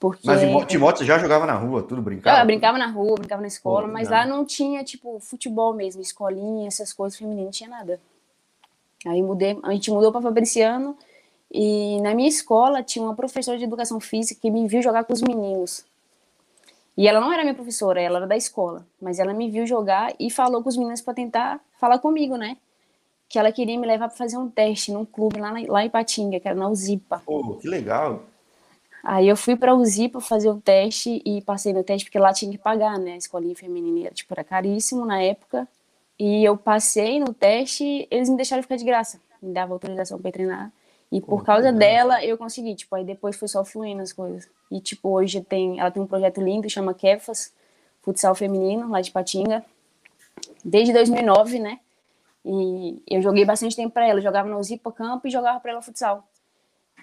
Porque... 0.00 0.26
Mas 0.26 0.42
em 0.42 0.64
Timóteo 0.64 1.06
já 1.06 1.16
jogava 1.16 1.46
na 1.46 1.54
rua, 1.54 1.80
tudo 1.84 2.02
brincava? 2.02 2.40
Eu 2.40 2.46
brincava 2.46 2.76
na 2.76 2.88
rua, 2.88 3.14
brincava 3.14 3.40
na 3.40 3.46
escola, 3.46 3.86
Pô, 3.86 3.92
mas 3.92 4.08
não. 4.08 4.16
lá 4.16 4.26
não 4.26 4.44
tinha, 4.44 4.82
tipo, 4.82 5.20
futebol 5.20 5.72
mesmo, 5.72 6.02
escolinha, 6.02 6.66
essas 6.66 6.92
coisas 6.92 7.16
femininas, 7.16 7.44
não 7.44 7.52
tinha 7.52 7.70
nada. 7.70 8.00
Aí 9.06 9.22
mudei, 9.22 9.56
a 9.62 9.70
gente 9.70 9.92
mudou 9.92 10.10
para 10.10 10.22
Fabriciano, 10.22 10.96
e 11.50 12.00
na 12.00 12.14
minha 12.14 12.28
escola 12.28 12.82
tinha 12.82 13.04
uma 13.04 13.14
professora 13.14 13.58
de 13.58 13.64
educação 13.64 13.98
física 13.98 14.40
que 14.40 14.50
me 14.50 14.68
viu 14.68 14.80
jogar 14.80 15.04
com 15.04 15.12
os 15.12 15.20
meninos. 15.20 15.84
E 16.96 17.08
ela 17.08 17.20
não 17.20 17.32
era 17.32 17.42
minha 17.42 17.54
professora, 17.54 18.00
ela 18.00 18.18
era 18.18 18.26
da 18.26 18.36
escola, 18.36 18.86
mas 19.00 19.18
ela 19.18 19.32
me 19.32 19.50
viu 19.50 19.66
jogar 19.66 20.14
e 20.18 20.30
falou 20.30 20.62
com 20.62 20.68
os 20.68 20.76
meninos 20.76 21.00
para 21.00 21.14
tentar 21.14 21.60
falar 21.78 21.98
comigo, 21.98 22.36
né? 22.36 22.56
Que 23.28 23.38
ela 23.38 23.50
queria 23.50 23.78
me 23.78 23.86
levar 23.86 24.08
para 24.08 24.16
fazer 24.16 24.36
um 24.36 24.48
teste 24.48 24.92
num 24.92 25.04
clube 25.04 25.40
lá, 25.40 25.52
na, 25.52 25.60
lá 25.66 25.84
em 25.84 25.90
Patinga, 25.90 26.38
que 26.38 26.46
era 26.46 26.56
na 26.56 26.68
Uzipa. 26.68 27.22
Pô, 27.24 27.54
que 27.54 27.68
legal! 27.68 28.22
Aí 29.02 29.28
eu 29.28 29.36
fui 29.36 29.56
para 29.56 29.74
Uzipa 29.74 30.20
fazer 30.20 30.50
o 30.50 30.60
teste 30.60 31.22
e 31.24 31.40
passei 31.40 31.72
no 31.72 31.82
teste 31.82 32.04
porque 32.04 32.18
lá 32.18 32.32
tinha 32.32 32.50
que 32.50 32.58
pagar, 32.58 32.98
né? 32.98 33.14
A 33.14 33.16
escolinha 33.16 33.56
feminina 33.56 34.06
era, 34.06 34.14
tipo, 34.14 34.32
era 34.34 34.44
caríssimo 34.44 35.06
na 35.06 35.22
época. 35.22 35.66
E 36.18 36.44
eu 36.44 36.54
passei 36.56 37.18
no 37.18 37.32
teste, 37.32 38.06
eles 38.10 38.28
me 38.28 38.36
deixaram 38.36 38.62
ficar 38.62 38.76
de 38.76 38.84
graça, 38.84 39.18
me 39.40 39.54
dava 39.54 39.72
autorização 39.72 40.18
para 40.18 40.30
treinar. 40.30 40.70
E 41.12 41.20
por 41.20 41.44
causa 41.44 41.72
dela, 41.72 42.24
eu 42.24 42.38
consegui, 42.38 42.74
tipo, 42.76 42.94
aí 42.94 43.04
depois 43.04 43.36
foi 43.36 43.48
só 43.48 43.64
fluindo 43.64 44.00
as 44.00 44.12
coisas. 44.12 44.48
E, 44.70 44.80
tipo, 44.80 45.08
hoje 45.08 45.40
tem, 45.40 45.80
ela 45.80 45.90
tem 45.90 46.00
um 46.00 46.06
projeto 46.06 46.40
lindo, 46.40 46.70
chama 46.70 46.94
Kefas, 46.94 47.52
futsal 48.00 48.34
feminino, 48.34 48.88
lá 48.88 49.00
de 49.00 49.10
Patinga, 49.10 49.64
desde 50.64 50.92
2009, 50.92 51.58
né? 51.58 51.80
E 52.44 53.02
eu 53.08 53.20
joguei 53.20 53.44
bastante 53.44 53.74
tempo 53.74 53.92
para 53.92 54.06
ela, 54.06 54.20
eu 54.20 54.22
jogava 54.22 54.48
no 54.48 54.62
Zipa 54.62 54.92
Campo 54.92 55.26
e 55.26 55.30
jogava 55.30 55.58
para 55.58 55.72
ela 55.72 55.82
futsal. 55.82 56.26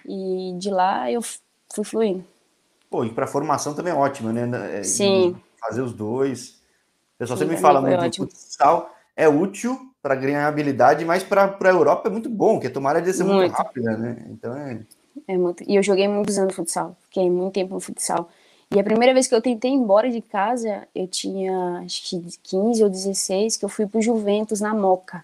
E 0.06 0.54
de 0.58 0.70
lá 0.70 1.10
eu 1.12 1.20
fui 1.22 1.84
fluindo. 1.84 2.24
Pô, 2.90 3.04
e 3.04 3.12
para 3.12 3.26
formação 3.26 3.74
também 3.74 3.92
é 3.92 3.96
ótimo, 3.96 4.32
né? 4.32 4.78
É, 4.78 4.82
Sim. 4.82 5.36
Fazer 5.60 5.82
os 5.82 5.92
dois. 5.92 6.60
O 7.14 7.18
pessoal 7.18 7.36
sempre 7.36 7.56
me 7.56 7.60
fala 7.60 7.82
muito 7.82 8.16
futsal, 8.16 8.94
é 9.14 9.28
útil, 9.28 9.87
para 10.08 10.14
ganhar 10.14 10.48
habilidade, 10.48 11.04
mas 11.04 11.22
para 11.22 11.54
a 11.60 11.68
Europa 11.68 12.08
é 12.08 12.10
muito 12.10 12.30
bom, 12.30 12.54
porque 12.54 12.70
tomara 12.70 13.02
de 13.02 13.12
ser 13.12 13.24
muito, 13.24 13.40
muito 13.40 13.52
rápida, 13.52 13.94
né? 13.98 14.16
Então 14.30 14.56
é... 14.56 14.80
é 15.28 15.36
muito. 15.36 15.62
E 15.68 15.76
eu 15.76 15.82
joguei 15.82 16.08
muitos 16.08 16.38
anos 16.38 16.56
no 16.56 16.56
futsal, 16.56 16.96
fiquei 17.04 17.30
muito 17.30 17.52
tempo 17.52 17.74
no 17.74 17.80
futsal. 17.80 18.30
E 18.74 18.80
a 18.80 18.82
primeira 18.84 19.12
vez 19.12 19.26
que 19.26 19.34
eu 19.34 19.42
tentei 19.42 19.70
ir 19.70 19.74
embora 19.74 20.10
de 20.10 20.22
casa, 20.22 20.88
eu 20.94 21.06
tinha 21.06 21.82
acho 21.84 22.08
que 22.08 22.38
15 22.42 22.84
ou 22.84 22.88
16, 22.88 23.58
que 23.58 23.64
eu 23.66 23.68
fui 23.68 23.86
pro 23.86 24.00
Juventus 24.00 24.62
na 24.62 24.72
Moca. 24.72 25.22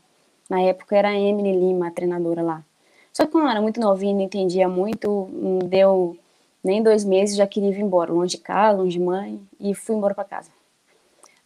Na 0.50 0.60
época 0.60 0.94
era 0.94 1.08
a 1.08 1.18
Emily 1.18 1.58
Lima, 1.58 1.88
a 1.88 1.90
treinadora 1.90 2.42
lá. 2.42 2.62
Só 3.10 3.24
que 3.24 3.32
quando 3.32 3.44
eu 3.44 3.50
era 3.50 3.62
muito 3.62 3.80
novinha, 3.80 4.12
não 4.12 4.20
entendia 4.20 4.68
muito, 4.68 5.30
não 5.32 5.60
deu 5.60 6.14
nem 6.62 6.82
dois 6.82 7.04
meses, 7.04 7.36
já 7.36 7.46
queria 7.46 7.70
ir 7.70 7.80
embora, 7.80 8.12
longe 8.12 8.36
de 8.36 8.42
casa, 8.42 8.76
longe 8.76 8.98
de 8.98 9.02
mãe, 9.02 9.40
e 9.58 9.74
fui 9.74 9.96
embora 9.96 10.14
para 10.14 10.24
casa. 10.24 10.50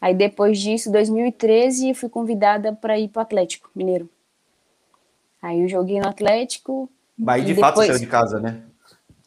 Aí 0.01 0.15
depois 0.15 0.59
disso, 0.59 0.93
2013, 0.93 1.93
fui 1.95 2.09
convidada 2.09 2.73
para 2.73 2.99
ir 2.99 3.09
para 3.09 3.21
o 3.21 3.23
Atlético 3.23 3.71
Mineiro. 3.75 4.09
Aí 5.43 5.61
eu 5.63 5.69
joguei 5.69 6.01
no 6.01 6.09
Atlético. 6.09 6.89
Mas 7.17 7.45
de 7.45 7.55
fato 7.55 7.77
saiu 7.77 7.99
de 7.99 8.07
casa, 8.07 8.39
né? 8.39 8.63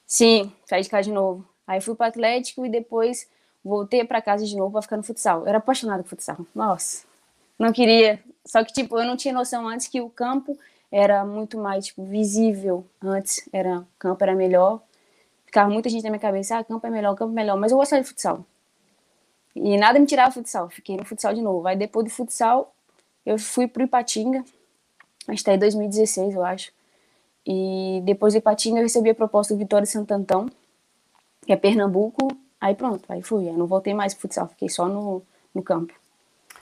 Sim, 0.05 0.51
saí 0.65 0.81
de 0.81 0.89
casa 0.89 1.03
de 1.03 1.11
novo. 1.11 1.45
Aí 1.65 1.79
fui 1.81 1.95
para 1.95 2.05
o 2.05 2.09
Atlético 2.09 2.65
e 2.65 2.69
depois 2.69 3.27
voltei 3.63 4.03
para 4.03 4.21
casa 4.21 4.45
de 4.45 4.55
novo 4.55 4.71
para 4.71 4.81
ficar 4.81 4.97
no 4.97 5.03
futsal. 5.03 5.41
Eu 5.41 5.47
era 5.47 5.57
apaixonada 5.57 6.03
por 6.03 6.09
futsal. 6.09 6.37
Nossa, 6.53 7.03
não 7.57 7.71
queria. 7.71 8.19
Só 8.45 8.63
que, 8.63 8.73
tipo, 8.73 8.97
eu 8.97 9.05
não 9.05 9.15
tinha 9.15 9.33
noção 9.33 9.67
antes 9.67 9.87
que 9.87 10.01
o 10.01 10.09
campo 10.09 10.57
era 10.91 11.25
muito 11.25 11.57
mais, 11.57 11.87
tipo, 11.87 12.03
visível. 12.03 12.85
Antes, 13.01 13.47
era, 13.53 13.85
campo 13.99 14.23
era 14.23 14.35
melhor. 14.35 14.81
Ficava 15.45 15.69
muita 15.69 15.89
gente 15.89 16.03
na 16.03 16.09
minha 16.09 16.19
cabeça, 16.19 16.57
ah, 16.57 16.63
campo 16.63 16.85
é 16.87 16.89
melhor, 16.89 17.15
campo 17.15 17.31
é 17.31 17.35
melhor. 17.35 17.57
Mas 17.57 17.71
eu 17.71 17.77
gostava 17.77 18.01
de 18.01 18.07
futsal. 18.07 18.45
E 19.55 19.77
nada 19.77 19.99
me 19.99 20.05
tirava 20.05 20.31
futsal. 20.31 20.69
Fiquei 20.69 20.97
no 20.97 21.05
futsal 21.05 21.33
de 21.33 21.41
novo. 21.41 21.67
Aí 21.67 21.75
depois 21.75 22.05
do 22.05 22.11
futsal, 22.11 22.73
eu 23.25 23.37
fui 23.37 23.67
pro 23.67 23.83
Ipatinga. 23.83 24.43
A 25.27 25.31
gente 25.31 25.43
tá 25.43 25.53
em 25.53 25.59
2016, 25.59 26.35
eu 26.35 26.43
acho. 26.43 26.71
E 27.45 28.01
depois 28.03 28.33
do 28.33 28.37
Ipatinga, 28.37 28.79
eu 28.79 28.83
recebi 28.83 29.09
a 29.09 29.15
proposta 29.15 29.53
do 29.53 29.57
Vitória 29.57 29.85
Santo 29.85 30.11
Antão, 30.11 30.49
que 31.45 31.51
é 31.51 31.55
Pernambuco. 31.55 32.27
Aí 32.59 32.75
pronto, 32.75 33.03
aí 33.09 33.21
fui. 33.21 33.47
Aí 33.47 33.55
não 33.55 33.65
voltei 33.65 33.93
mais 33.93 34.13
pro 34.13 34.21
futsal, 34.21 34.47
fiquei 34.47 34.69
só 34.69 34.87
no, 34.87 35.21
no 35.53 35.63
campo. 35.63 35.93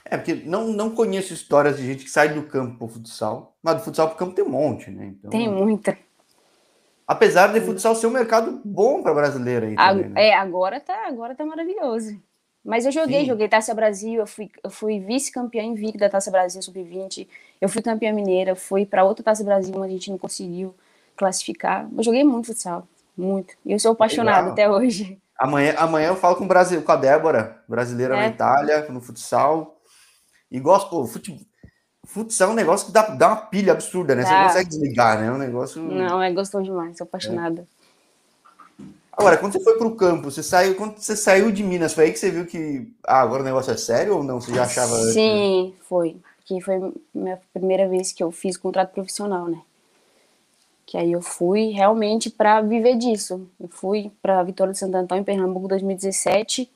É, 0.04 0.16
porque 0.16 0.34
não, 0.34 0.68
não 0.68 0.90
conheço 0.90 1.32
histórias 1.32 1.76
de 1.76 1.86
gente 1.86 2.04
que 2.04 2.10
sai 2.10 2.30
do 2.30 2.42
campo 2.42 2.78
pro 2.78 2.88
futsal, 2.88 3.54
mas 3.62 3.76
do 3.76 3.82
futsal 3.82 4.08
pro 4.08 4.16
campo 4.16 4.34
tem 4.34 4.44
um 4.44 4.48
monte, 4.48 4.90
né? 4.90 5.06
Então, 5.06 5.30
tem 5.30 5.48
muita. 5.48 5.96
Apesar 7.06 7.52
de 7.52 7.60
futsal 7.60 7.94
ser 7.94 8.06
um 8.06 8.10
mercado 8.10 8.60
bom 8.64 9.02
para 9.02 9.12
brasileiro 9.12 9.66
aí. 9.66 9.76
Também, 9.76 10.08
né? 10.08 10.28
É, 10.28 10.34
agora 10.34 10.80
tá, 10.80 11.06
agora 11.06 11.34
tá 11.34 11.44
maravilhoso. 11.44 12.20
Mas 12.64 12.84
eu 12.84 12.92
joguei, 12.92 13.20
Sim. 13.20 13.26
joguei 13.26 13.48
Taça 13.48 13.74
Brasil, 13.74 14.20
eu 14.20 14.26
fui, 14.26 14.50
eu 14.62 14.70
fui 14.70 15.00
vice-campeã 15.00 15.62
invicta 15.62 15.98
da 15.98 16.10
Taça 16.10 16.30
Brasil 16.30 16.60
Sub-20, 16.60 17.26
eu 17.60 17.68
fui 17.68 17.80
campeã 17.80 18.12
mineira, 18.12 18.54
fui 18.54 18.84
para 18.84 19.02
outra 19.02 19.24
Taça 19.24 19.42
Brasil, 19.42 19.74
mas 19.78 19.88
a 19.88 19.92
gente 19.92 20.10
não 20.10 20.18
conseguiu 20.18 20.74
classificar. 21.16 21.88
Eu 21.96 22.02
joguei 22.02 22.22
muito 22.22 22.48
futsal, 22.48 22.86
muito. 23.16 23.54
E 23.64 23.72
eu 23.72 23.78
sou 23.78 23.92
apaixonada 23.92 24.50
até 24.50 24.68
hoje. 24.68 25.18
Amanhã, 25.38 25.74
amanhã 25.78 26.08
eu 26.08 26.16
falo 26.16 26.36
com, 26.36 26.46
Brasil, 26.46 26.82
com 26.82 26.92
a 26.92 26.96
Débora, 26.96 27.62
brasileira 27.66 28.14
é. 28.14 28.20
na 28.20 28.28
Itália, 28.28 28.86
no 28.90 29.00
futsal. 29.00 29.80
E 30.50 30.60
gosto, 30.60 30.90
pô, 30.90 31.06
fute, 31.06 31.46
futsal 32.04 32.50
é 32.50 32.52
um 32.52 32.56
negócio 32.56 32.86
que 32.86 32.92
dá, 32.92 33.02
dá 33.08 33.28
uma 33.28 33.36
pilha 33.36 33.72
absurda, 33.72 34.14
né? 34.14 34.22
Você 34.22 34.34
não 34.34 34.42
consegue 34.42 34.68
desligar, 34.68 35.18
né? 35.18 35.28
É 35.28 35.32
um 35.32 35.38
negócio. 35.38 35.80
Não, 35.80 36.22
é 36.22 36.30
gostoso 36.30 36.64
demais, 36.64 36.98
sou 36.98 37.06
apaixonada. 37.06 37.62
É. 37.62 37.79
Agora, 39.12 39.36
quando 39.36 39.52
você 39.52 39.60
foi 39.60 39.76
para 39.76 39.86
o 39.86 39.96
campo, 39.96 40.30
você 40.30 40.42
saiu, 40.42 40.74
quando 40.76 40.96
você 40.96 41.16
saiu 41.16 41.50
de 41.50 41.62
Minas, 41.62 41.92
foi 41.92 42.04
aí 42.04 42.12
que 42.12 42.18
você 42.18 42.30
viu 42.30 42.46
que 42.46 42.92
ah, 43.04 43.20
agora 43.20 43.42
o 43.42 43.44
negócio 43.44 43.72
é 43.72 43.76
sério 43.76 44.16
ou 44.16 44.22
não? 44.22 44.40
Você 44.40 44.54
já 44.54 44.62
achava? 44.62 44.94
Sim, 44.96 45.68
antes? 45.68 45.86
foi. 45.86 46.16
Que 46.44 46.60
foi 46.60 46.92
minha 47.14 47.38
primeira 47.52 47.88
vez 47.88 48.12
que 48.12 48.22
eu 48.22 48.30
fiz 48.30 48.56
contrato 48.56 48.92
profissional, 48.92 49.48
né? 49.48 49.60
Que 50.86 50.96
aí 50.96 51.12
eu 51.12 51.22
fui 51.22 51.70
realmente 51.70 52.30
para 52.30 52.60
viver 52.60 52.96
disso. 52.96 53.46
Eu 53.60 53.68
fui 53.68 54.10
para 54.22 54.42
Vitória 54.42 54.72
de 54.72 54.78
Santo 54.78 54.96
Antônio, 54.96 55.22
em 55.22 55.24
Pernambuco, 55.24 55.68
2017. 55.68 56.68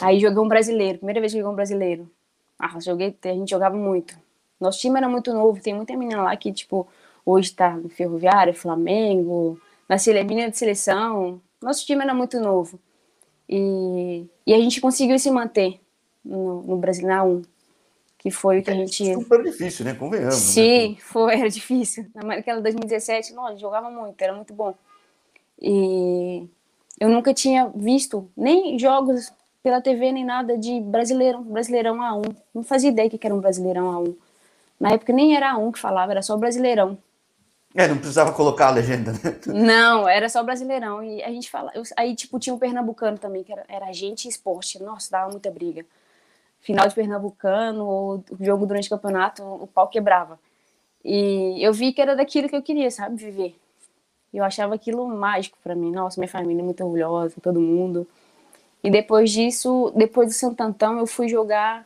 Aí 0.00 0.20
joguei 0.20 0.38
um 0.38 0.48
brasileiro, 0.48 0.98
primeira 0.98 1.20
vez 1.20 1.32
que 1.32 1.38
joguei 1.38 1.52
um 1.52 1.56
brasileiro. 1.56 2.10
Ah, 2.58 2.78
joguei, 2.80 3.16
a 3.24 3.28
gente 3.28 3.50
jogava 3.50 3.76
muito. 3.76 4.18
Nosso 4.60 4.78
time 4.78 4.98
era 4.98 5.08
muito 5.08 5.32
novo, 5.32 5.60
tem 5.62 5.74
muita 5.74 5.96
menina 5.96 6.22
lá 6.22 6.36
que, 6.36 6.52
tipo, 6.52 6.86
hoje 7.24 7.52
tá 7.54 7.70
no 7.70 7.88
Ferroviário, 7.88 8.52
Flamengo, 8.52 9.58
na 9.88 9.96
menina 10.24 10.50
de 10.50 10.58
seleção, 10.58 11.40
nosso 11.60 11.84
time 11.84 12.02
era 12.02 12.14
muito 12.14 12.40
novo. 12.40 12.78
E, 13.48 14.26
e 14.46 14.54
a 14.54 14.58
gente 14.58 14.80
conseguiu 14.80 15.18
se 15.18 15.30
manter 15.30 15.80
no, 16.24 16.62
no 16.62 16.76
Brasil 16.76 17.06
na 17.06 17.22
1. 17.24 17.42
Que 18.18 18.30
foi 18.30 18.58
o 18.58 18.62
que 18.62 18.70
a 18.70 18.74
gente. 18.74 19.10
É 19.10 19.14
super 19.14 19.42
difícil, 19.42 19.84
né? 19.84 19.94
Convenhamos. 19.94 20.34
Né? 20.34 20.40
Sim, 20.40 20.90
né? 20.90 20.96
foi, 21.00 21.34
era 21.34 21.48
difícil. 21.48 22.06
Naquela 22.14 22.60
2017, 22.60 23.32
não, 23.32 23.56
jogava 23.56 23.90
muito, 23.90 24.20
era 24.20 24.34
muito 24.34 24.52
bom. 24.52 24.74
E 25.60 26.46
eu 26.98 27.08
nunca 27.08 27.32
tinha 27.32 27.72
visto 27.74 28.30
nem 28.36 28.78
jogos 28.78 29.32
pela 29.62 29.80
TV, 29.80 30.12
nem 30.12 30.24
nada 30.24 30.56
de 30.56 30.80
brasileirão, 30.80 31.42
brasileirão 31.42 31.96
A1. 31.96 32.36
Não 32.54 32.62
fazia 32.62 32.90
ideia 32.90 33.08
que 33.08 33.18
era 33.26 33.34
um 33.34 33.40
brasileirão 33.40 33.90
A1. 33.90 34.14
Na 34.78 34.92
época 34.92 35.12
nem 35.12 35.34
era 35.34 35.54
A1 35.54 35.72
que 35.72 35.78
falava, 35.78 36.12
era 36.12 36.22
só 36.22 36.36
brasileirão. 36.36 36.98
É, 37.74 37.86
não 37.86 37.98
precisava 37.98 38.32
colocar 38.32 38.66
a 38.66 38.70
legenda, 38.70 39.12
né? 39.12 39.18
Não, 39.46 40.08
era 40.08 40.28
só 40.28 40.42
brasileirão. 40.42 41.04
E 41.04 41.22
a 41.22 41.30
gente 41.30 41.48
fala. 41.48 41.72
Aí, 41.96 42.16
tipo, 42.16 42.38
tinha 42.38 42.52
um 42.52 42.58
pernambucano 42.58 43.16
também, 43.16 43.44
que 43.44 43.52
era, 43.52 43.64
era 43.68 43.92
gente 43.92 44.24
e 44.24 44.28
esporte. 44.28 44.82
Nossa, 44.82 45.10
dava 45.10 45.30
muita 45.30 45.50
briga. 45.50 45.86
Final 46.60 46.88
de 46.88 46.94
pernambucano, 46.94 47.86
ou 47.86 48.24
jogo 48.40 48.66
durante 48.66 48.88
o 48.88 48.90
campeonato, 48.90 49.42
o 49.44 49.66
pau 49.68 49.88
quebrava. 49.88 50.38
E 51.04 51.64
eu 51.64 51.72
vi 51.72 51.92
que 51.92 52.02
era 52.02 52.16
daquilo 52.16 52.48
que 52.48 52.56
eu 52.56 52.62
queria, 52.62 52.90
sabe? 52.90 53.16
Viver. 53.16 53.56
Eu 54.34 54.44
achava 54.44 54.74
aquilo 54.74 55.06
mágico 55.06 55.56
para 55.62 55.74
mim. 55.74 55.92
Nossa, 55.92 56.20
minha 56.20 56.28
família 56.28 56.60
é 56.60 56.64
muito 56.64 56.84
orgulhosa, 56.84 57.36
todo 57.40 57.60
mundo. 57.60 58.06
E 58.82 58.90
depois 58.90 59.30
disso, 59.30 59.92
depois 59.94 60.28
do 60.28 60.34
Santo 60.34 60.60
Antão, 60.60 60.98
eu 60.98 61.06
fui 61.06 61.28
jogar, 61.28 61.84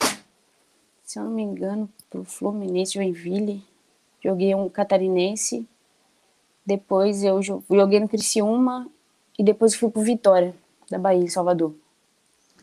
se 1.04 1.18
eu 1.18 1.24
não 1.24 1.30
me 1.30 1.42
engano, 1.42 1.88
pro 2.08 2.24
Fluminense, 2.24 2.94
Joinville. 2.94 3.62
Joguei 4.22 4.54
um 4.54 4.68
catarinense 4.68 5.68
depois 6.64 7.22
eu 7.22 7.40
joguei 7.42 8.00
no 8.00 8.08
Criciúma 8.08 8.88
e 9.38 9.44
depois 9.44 9.74
fui 9.74 9.90
pro 9.90 10.02
Vitória, 10.02 10.54
da 10.90 10.98
Bahia, 10.98 11.28
Salvador. 11.28 11.74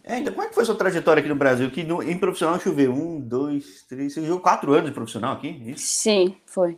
É, 0.04 0.18
então 0.18 0.34
como 0.34 0.46
é 0.46 0.50
que 0.50 0.56
foi 0.56 0.66
sua 0.66 0.76
trajetória 0.76 1.20
aqui 1.20 1.30
no 1.30 1.36
Brasil? 1.36 1.70
Que 1.70 1.84
no, 1.84 2.02
em 2.02 2.18
profissional 2.18 2.60
choveu 2.60 2.92
um, 2.92 3.20
dois, 3.20 3.86
três, 3.88 4.14
você 4.14 4.22
jogou 4.26 4.42
quatro 4.42 4.74
anos 4.74 4.90
de 4.90 4.96
profissional 4.96 5.34
aqui? 5.34 5.50
Isso? 5.68 5.86
Sim, 5.86 6.36
foi. 6.46 6.78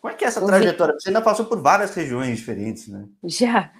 Como 0.00 0.12
é 0.12 0.16
que 0.16 0.24
é 0.24 0.28
essa 0.28 0.44
trajetória? 0.44 0.94
Você 0.98 1.08
ainda 1.08 1.20
passou 1.20 1.46
por 1.46 1.60
várias 1.60 1.92
regiões 1.94 2.38
diferentes, 2.38 2.86
né? 2.86 3.04
Já. 3.24 3.72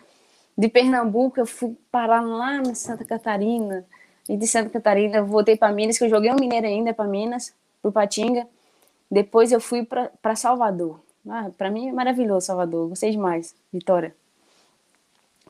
De 0.56 0.68
Pernambuco 0.68 1.38
eu 1.38 1.46
fui 1.46 1.76
parar 1.92 2.20
lá 2.20 2.60
na 2.60 2.74
Santa 2.74 3.04
Catarina. 3.04 3.86
E 4.28 4.36
de 4.36 4.46
Santa 4.46 4.68
Catarina 4.68 5.18
eu 5.18 5.26
voltei 5.26 5.56
para 5.56 5.72
Minas, 5.72 5.96
que 5.96 6.04
eu 6.04 6.08
joguei 6.10 6.32
um 6.32 6.36
mineiro 6.36 6.66
ainda 6.66 6.92
para 6.92 7.08
Minas, 7.08 7.54
pro 7.80 7.92
Patinga. 7.92 8.46
Depois 9.08 9.52
eu 9.52 9.60
fui 9.60 9.86
para 9.86 10.34
Salvador. 10.34 11.00
Ah, 11.28 11.50
para 11.56 11.70
mim 11.70 11.88
é 11.88 11.92
maravilhoso 11.92 12.46
Salvador, 12.46 12.88
gostei 12.88 13.10
demais, 13.10 13.54
Vitória. 13.72 14.14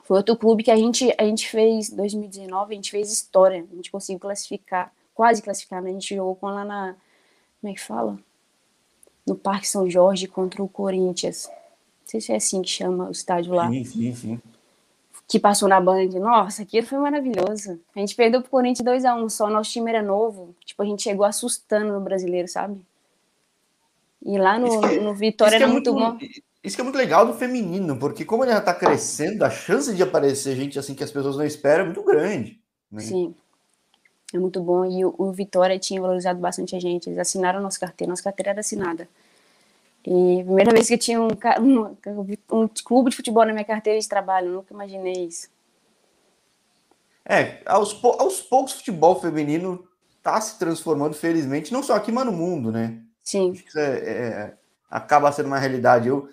Foi 0.03 0.17
outro 0.17 0.35
clube 0.35 0.63
que 0.63 0.71
a 0.71 0.75
gente, 0.75 1.13
a 1.17 1.23
gente 1.23 1.47
fez, 1.47 1.89
2019, 1.91 2.73
a 2.73 2.75
gente 2.75 2.91
fez 2.91 3.11
história, 3.11 3.65
a 3.71 3.75
gente 3.75 3.91
conseguiu 3.91 4.19
classificar, 4.19 4.91
quase 5.13 5.41
classificar, 5.41 5.81
né? 5.81 5.91
A 5.91 5.93
gente 5.93 6.15
jogou 6.15 6.35
com 6.35 6.47
lá 6.47 6.65
na, 6.65 6.95
como 7.61 7.71
é 7.71 7.75
que 7.75 7.81
fala? 7.81 8.17
No 9.27 9.35
Parque 9.35 9.67
São 9.67 9.89
Jorge 9.89 10.27
contra 10.27 10.63
o 10.63 10.67
Corinthians. 10.67 11.47
Não 11.47 12.07
sei 12.07 12.21
se 12.21 12.31
é 12.31 12.37
assim 12.37 12.61
que 12.61 12.69
chama 12.69 13.07
o 13.07 13.11
estádio 13.11 13.53
lá. 13.53 13.69
Sim, 13.69 13.83
sim, 13.83 14.15
sim. 14.15 14.41
Que 15.27 15.37
passou 15.37 15.69
na 15.69 15.79
Band. 15.79 16.07
Nossa, 16.19 16.63
aquilo 16.63 16.87
foi 16.87 16.97
maravilhoso. 16.97 17.79
A 17.95 17.99
gente 17.99 18.15
perdeu 18.15 18.41
pro 18.41 18.49
Corinthians 18.49 18.87
2x1 18.87 19.23
um, 19.23 19.29
só, 19.29 19.49
nosso 19.49 19.71
time 19.71 19.91
era 19.91 20.01
novo. 20.01 20.55
Tipo, 20.65 20.81
a 20.81 20.85
gente 20.85 21.03
chegou 21.03 21.25
assustando 21.25 21.93
no 21.93 22.01
brasileiro, 22.01 22.47
sabe? 22.47 22.81
E 24.25 24.37
lá 24.37 24.59
no, 24.59 24.81
que, 24.81 24.99
no 24.99 25.13
Vitória 25.13 25.55
era 25.55 25.65
é 25.65 25.67
muito, 25.67 25.93
bom. 25.93 26.17
Isso 26.63 26.75
que 26.75 26.81
é 26.81 26.83
muito 26.83 26.97
legal 26.97 27.25
do 27.25 27.33
feminino, 27.33 27.97
porque 27.97 28.25
como 28.25 28.43
ele 28.43 28.51
já 28.51 28.59
está 28.59 28.73
crescendo, 28.73 29.43
a 29.43 29.49
chance 29.49 29.95
de 29.95 30.03
aparecer 30.03 30.55
gente 30.55 30.77
assim 30.77 30.93
que 30.93 31.03
as 31.03 31.11
pessoas 31.11 31.37
não 31.37 31.45
esperam 31.45 31.83
é 31.83 31.85
muito 31.85 32.03
grande. 32.03 32.59
Né? 32.91 33.01
Sim. 33.01 33.35
É 34.33 34.37
muito 34.37 34.61
bom. 34.61 34.85
E 34.85 35.05
o, 35.05 35.15
o, 35.17 35.31
Vitória 35.31 35.79
tinha 35.79 36.01
valorizado 36.01 36.39
bastante 36.39 36.75
a 36.75 36.79
gente. 36.79 37.09
Eles 37.09 37.17
assinaram 37.17 37.59
a 37.59 37.61
nossa 37.61 37.79
carteira, 37.79 38.09
nossa 38.09 38.23
carteira 38.23 38.51
era 38.51 38.59
assinada. 38.59 39.07
E 40.05 40.41
a 40.41 40.43
primeira 40.43 40.71
vez 40.71 40.87
que 40.87 40.93
eu 40.93 40.99
tinha 40.99 41.21
um, 41.21 41.29
um, 41.61 42.61
um 42.63 42.67
clube 42.67 43.09
de 43.09 43.15
futebol 43.15 43.45
na 43.45 43.53
minha 43.53 43.65
carteira 43.65 43.99
de 43.99 44.07
trabalho, 44.07 44.51
nunca 44.51 44.73
imaginei 44.73 45.25
isso. 45.25 45.49
É, 47.25 47.61
aos, 47.65 48.03
aos 48.03 48.41
poucos 48.41 48.73
o 48.73 48.77
futebol 48.77 49.19
feminino 49.19 49.87
está 50.17 50.39
se 50.41 50.57
transformando, 50.57 51.13
felizmente, 51.13 51.71
não 51.71 51.83
só 51.83 51.95
aqui, 51.95 52.11
mas 52.11 52.25
no 52.25 52.31
mundo, 52.31 52.71
né? 52.71 52.99
Sim. 53.29 53.53
É, 53.75 53.81
é, 53.81 54.53
acaba 54.89 55.31
sendo 55.31 55.45
uma 55.45 55.59
realidade. 55.59 56.07
Eu 56.07 56.27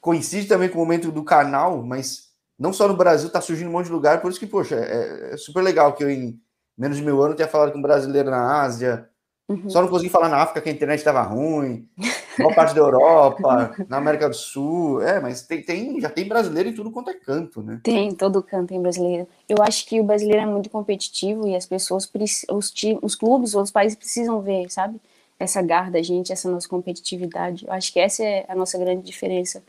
coincide 0.00 0.48
também 0.48 0.68
com 0.68 0.74
o 0.74 0.80
momento 0.80 1.12
do 1.12 1.22
canal, 1.22 1.80
mas 1.84 2.30
não 2.58 2.72
só 2.72 2.88
no 2.88 2.96
Brasil, 2.96 3.30
tá 3.30 3.40
surgindo 3.40 3.68
um 3.68 3.72
monte 3.72 3.86
de 3.86 3.92
lugar, 3.92 4.20
por 4.20 4.28
isso 4.28 4.40
que, 4.40 4.46
poxa, 4.46 4.74
é, 4.74 5.34
é 5.34 5.36
super 5.36 5.62
legal 5.62 5.92
que 5.92 6.02
eu, 6.02 6.10
em 6.10 6.36
menos 6.76 6.96
de 6.96 7.04
mil 7.04 7.22
anos, 7.22 7.36
tenha 7.36 7.48
falado 7.48 7.70
com 7.70 7.78
um 7.78 7.82
brasileiro 7.82 8.28
na 8.28 8.60
Ásia. 8.60 9.08
Uhum. 9.48 9.70
Só 9.70 9.80
não 9.80 9.88
consegui 9.88 10.10
falar 10.10 10.28
na 10.28 10.38
África 10.38 10.60
que 10.60 10.68
a 10.68 10.72
internet 10.72 10.98
estava 10.98 11.22
ruim, 11.22 11.88
boa 12.36 12.52
parte 12.52 12.74
da 12.74 12.80
Europa, 12.80 13.72
na 13.88 13.98
América 13.98 14.28
do 14.28 14.34
Sul. 14.34 15.00
É, 15.00 15.20
mas 15.20 15.42
tem, 15.42 15.62
tem, 15.62 16.00
já 16.00 16.10
tem 16.10 16.26
brasileiro 16.26 16.70
em 16.70 16.74
tudo 16.74 16.90
quanto 16.90 17.10
é 17.10 17.14
canto, 17.14 17.62
né? 17.62 17.78
Tem, 17.84 18.12
todo 18.12 18.42
canto 18.42 18.70
tem 18.70 18.82
brasileiro. 18.82 19.28
Eu 19.48 19.58
acho 19.62 19.86
que 19.86 20.00
o 20.00 20.04
brasileiro 20.04 20.42
é 20.42 20.46
muito 20.46 20.68
competitivo 20.68 21.46
e 21.46 21.54
as 21.54 21.66
pessoas, 21.66 22.10
os, 22.50 22.74
os 23.00 23.14
clubes, 23.14 23.54
os 23.54 23.70
países 23.70 23.96
precisam 23.96 24.40
ver, 24.40 24.68
sabe? 24.68 25.00
Essa 25.38 25.62
garra 25.62 25.90
da 25.90 26.02
gente, 26.02 26.32
essa 26.32 26.50
nossa 26.50 26.68
competitividade. 26.68 27.66
Eu 27.66 27.72
acho 27.72 27.92
que 27.92 28.00
essa 28.00 28.24
é 28.24 28.44
a 28.48 28.54
nossa 28.54 28.78
grande 28.78 29.02
diferença 29.02 29.62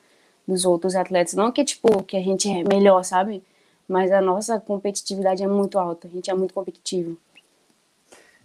dos 0.47 0.65
outros 0.65 0.95
atletas. 0.95 1.33
Não 1.33 1.51
que, 1.51 1.63
tipo, 1.63 2.03
que 2.03 2.15
a 2.15 2.21
gente 2.21 2.49
é 2.49 2.63
melhor, 2.63 3.03
sabe? 3.03 3.43
Mas 3.87 4.11
a 4.11 4.21
nossa 4.21 4.59
competitividade 4.59 5.43
é 5.43 5.47
muito 5.47 5.77
alta, 5.77 6.07
a 6.07 6.11
gente 6.11 6.29
é 6.29 6.33
muito 6.33 6.53
competitivo. 6.53 7.17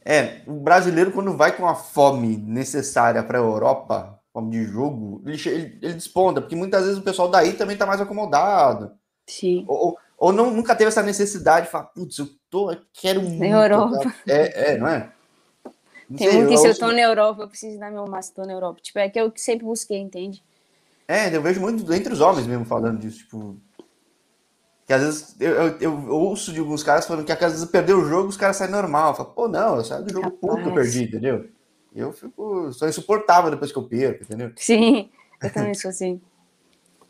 É, 0.04 0.40
o 0.46 0.54
brasileiro, 0.54 1.12
quando 1.12 1.36
vai 1.36 1.56
com 1.56 1.66
a 1.66 1.74
fome 1.74 2.36
necessária 2.36 3.22
para 3.22 3.38
a 3.38 3.42
Europa, 3.42 4.20
fome 4.32 4.50
de 4.50 4.64
jogo, 4.64 5.22
ele, 5.24 5.40
ele, 5.46 5.78
ele, 5.80 5.94
desponta, 5.94 6.40
porque 6.40 6.56
muitas 6.56 6.84
vezes 6.84 6.98
o 6.98 7.02
pessoal 7.02 7.28
daí 7.28 7.52
também 7.52 7.74
está 7.74 7.86
mais 7.86 8.00
acomodado. 8.00 8.92
Sim. 9.26 9.64
Ou, 9.68 9.96
ou 10.18 10.32
não, 10.32 10.50
nunca 10.50 10.74
teve 10.74 10.88
essa 10.88 11.02
necessidade 11.02 11.66
de 11.66 11.72
falar, 11.72 11.84
putz, 11.86 12.18
eu 12.18 12.28
tô, 12.50 12.76
quero 12.92 13.22
muito. 13.22 13.38
Na 13.38 13.46
Europa. 13.46 14.14
É, 14.26 14.72
é, 14.72 14.78
não 14.78 14.88
é? 14.88 15.12
Não 16.08 16.18
Tem 16.18 16.28
sei, 16.28 16.36
muito 16.38 16.52
isso, 16.52 16.66
eu, 16.66 16.72
eu 16.72 16.78
tô 16.78 16.92
na 16.92 17.00
Europa, 17.00 17.42
eu 17.42 17.48
preciso 17.48 17.78
dar 17.78 17.90
meu 17.90 18.06
máximo, 18.06 18.36
tô 18.36 18.44
na 18.44 18.52
Europa. 18.52 18.80
Tipo, 18.82 18.98
é 18.98 19.08
que 19.08 19.20
eu 19.20 19.32
sempre 19.36 19.64
busquei, 19.64 19.98
entende? 19.98 20.42
É, 21.08 21.34
eu 21.34 21.42
vejo 21.42 21.60
muito 21.60 21.92
entre 21.92 22.12
os 22.12 22.20
homens 22.20 22.46
mesmo 22.46 22.64
falando 22.64 22.98
disso, 22.98 23.18
tipo. 23.18 23.56
Que 24.86 24.92
às 24.92 25.02
vezes 25.02 25.36
eu, 25.40 25.52
eu, 25.52 25.78
eu 25.80 26.10
ouço 26.10 26.52
de 26.52 26.60
alguns 26.60 26.82
caras 26.82 27.06
falando 27.06 27.24
que 27.24 27.32
às 27.32 27.52
vezes 27.52 27.64
perdeu 27.66 27.98
o 27.98 28.08
jogo, 28.08 28.28
os 28.28 28.36
caras 28.36 28.56
saem 28.56 28.70
normal. 28.70 29.10
Eu 29.10 29.14
falo, 29.16 29.30
pô, 29.30 29.48
não, 29.48 29.76
eu 29.76 29.84
saio 29.84 30.04
do 30.04 30.12
jogo 30.12 30.30
puto, 30.30 30.68
eu 30.68 30.74
perdi, 30.74 31.04
entendeu? 31.04 31.48
Eu 31.94 32.12
fico. 32.12 32.72
Sou 32.72 32.88
insuportável 32.88 33.50
depois 33.50 33.70
que 33.70 33.78
eu 33.78 33.84
perco, 33.84 34.24
entendeu? 34.24 34.52
Sim, 34.56 35.10
eu 35.42 35.52
também 35.52 35.74
sou 35.74 35.90
assim. 35.90 36.20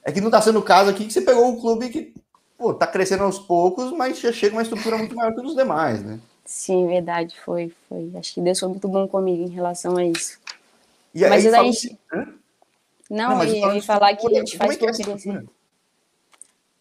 É 0.05 0.11
que 0.11 0.21
não 0.21 0.31
tá 0.31 0.41
sendo 0.43 0.59
o 0.59 0.63
caso 0.63 0.91
aqui 0.91 1.07
que 1.07 1.13
você 1.13 1.21
pegou 1.21 1.47
um 1.47 1.61
clube 1.61 1.89
que, 1.89 2.13
pô, 2.59 2.75
tá 2.75 2.87
crescendo 2.87 3.23
aos 3.23 3.39
poucos, 3.39 3.93
mas 3.93 4.19
já 4.19 4.33
chega 4.33 4.57
uma 4.57 4.63
estrutura 4.63 4.99
muito 4.99 5.15
maior 5.15 5.33
que 5.33 5.41
os 5.41 5.55
demais, 5.55 6.03
né? 6.03 6.19
Sim, 6.45 6.87
verdade, 6.87 7.35
foi, 7.45 7.73
foi. 7.89 8.11
Acho 8.17 8.35
que 8.35 8.41
Deus 8.41 8.59
foi 8.59 8.69
muito 8.69 8.89
bom 8.89 9.07
comigo 9.07 9.45
em 9.45 9.51
relação 9.51 9.97
a 9.97 10.05
isso. 10.05 10.39
E 11.15 11.21
mas 11.27 11.47
aí, 11.47 11.53
daí... 11.53 11.73
Fala... 12.11 12.29
Não, 13.11 13.31
não 13.31 13.37
mas 13.37 13.53
eu 13.53 13.75
ia 13.75 13.83
falar 13.83 14.17
que 14.17 14.27
a 14.27 14.41
gente 14.41 14.57
faz 14.57 14.77
tudo 14.77 14.89
é 14.89 15.15
assim. 15.15 15.49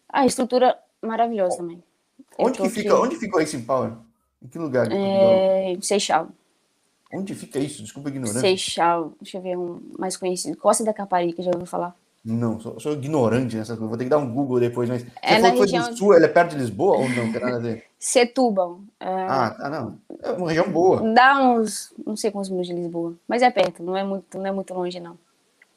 A 0.08 0.26
estrutura 0.26 0.78
maravilhosa 1.00 1.58
também. 1.58 1.82
Onde 2.38 2.58
que 2.58 2.68
fica, 2.70 2.92
aqui... 2.92 3.02
onde 3.02 3.16
fica 3.16 3.36
o 3.36 3.40
Racing 3.40 3.62
Power? 3.62 3.92
Em 4.42 4.48
que 4.48 4.58
lugar? 4.58 4.88
É... 4.90 5.76
Seixal. 5.82 6.28
Onde 7.12 7.34
fica 7.34 7.58
isso? 7.58 7.82
Desculpa 7.82 8.08
a 8.08 8.10
ignorância. 8.10 8.40
Seixal, 8.40 9.12
deixa 9.20 9.36
eu 9.36 9.42
ver 9.42 9.58
um 9.58 9.80
mais 9.98 10.16
conhecido. 10.16 10.56
Costa 10.56 10.82
da 10.82 10.94
Caparica, 10.94 11.42
já 11.42 11.50
ouviu 11.52 11.66
falar? 11.66 11.94
Não, 12.24 12.58
sou, 12.60 12.80
sou 12.80 12.92
ignorante 12.94 13.56
nessa 13.56 13.74
coisa. 13.76 13.88
Vou 13.88 13.98
ter 13.98 14.04
que 14.04 14.10
dar 14.10 14.18
um 14.18 14.32
Google 14.32 14.60
depois, 14.60 14.88
mas. 14.88 15.04
É 15.20 15.34
você 15.34 15.40
falou 15.40 15.50
que 15.50 15.56
foi 15.58 15.66
região... 15.66 15.90
do 15.90 15.96
sul, 15.96 16.14
ele 16.14 16.24
é 16.24 16.28
perto 16.28 16.52
de 16.52 16.58
Lisboa 16.58 16.96
ou 16.96 17.08
não? 17.08 17.30
Tem 17.30 17.40
nada 17.40 17.56
a 17.56 17.60
ver. 17.60 17.84
Setúbal. 18.02 18.80
É... 18.98 19.06
Ah, 19.06 19.56
ah, 19.60 19.70
não. 19.70 19.98
É 20.20 20.32
uma 20.32 20.48
região 20.48 20.68
boa. 20.68 21.00
Dá 21.14 21.40
uns. 21.40 21.94
Não 22.04 22.16
sei 22.16 22.32
quantos 22.32 22.50
minutos 22.50 22.68
de 22.68 22.74
Lisboa. 22.74 23.14
Mas 23.28 23.42
é 23.42 23.50
perto, 23.50 23.80
não 23.80 23.96
é 23.96 24.02
muito, 24.02 24.36
não 24.36 24.46
é 24.46 24.50
muito 24.50 24.74
longe, 24.74 24.98
não. 24.98 25.16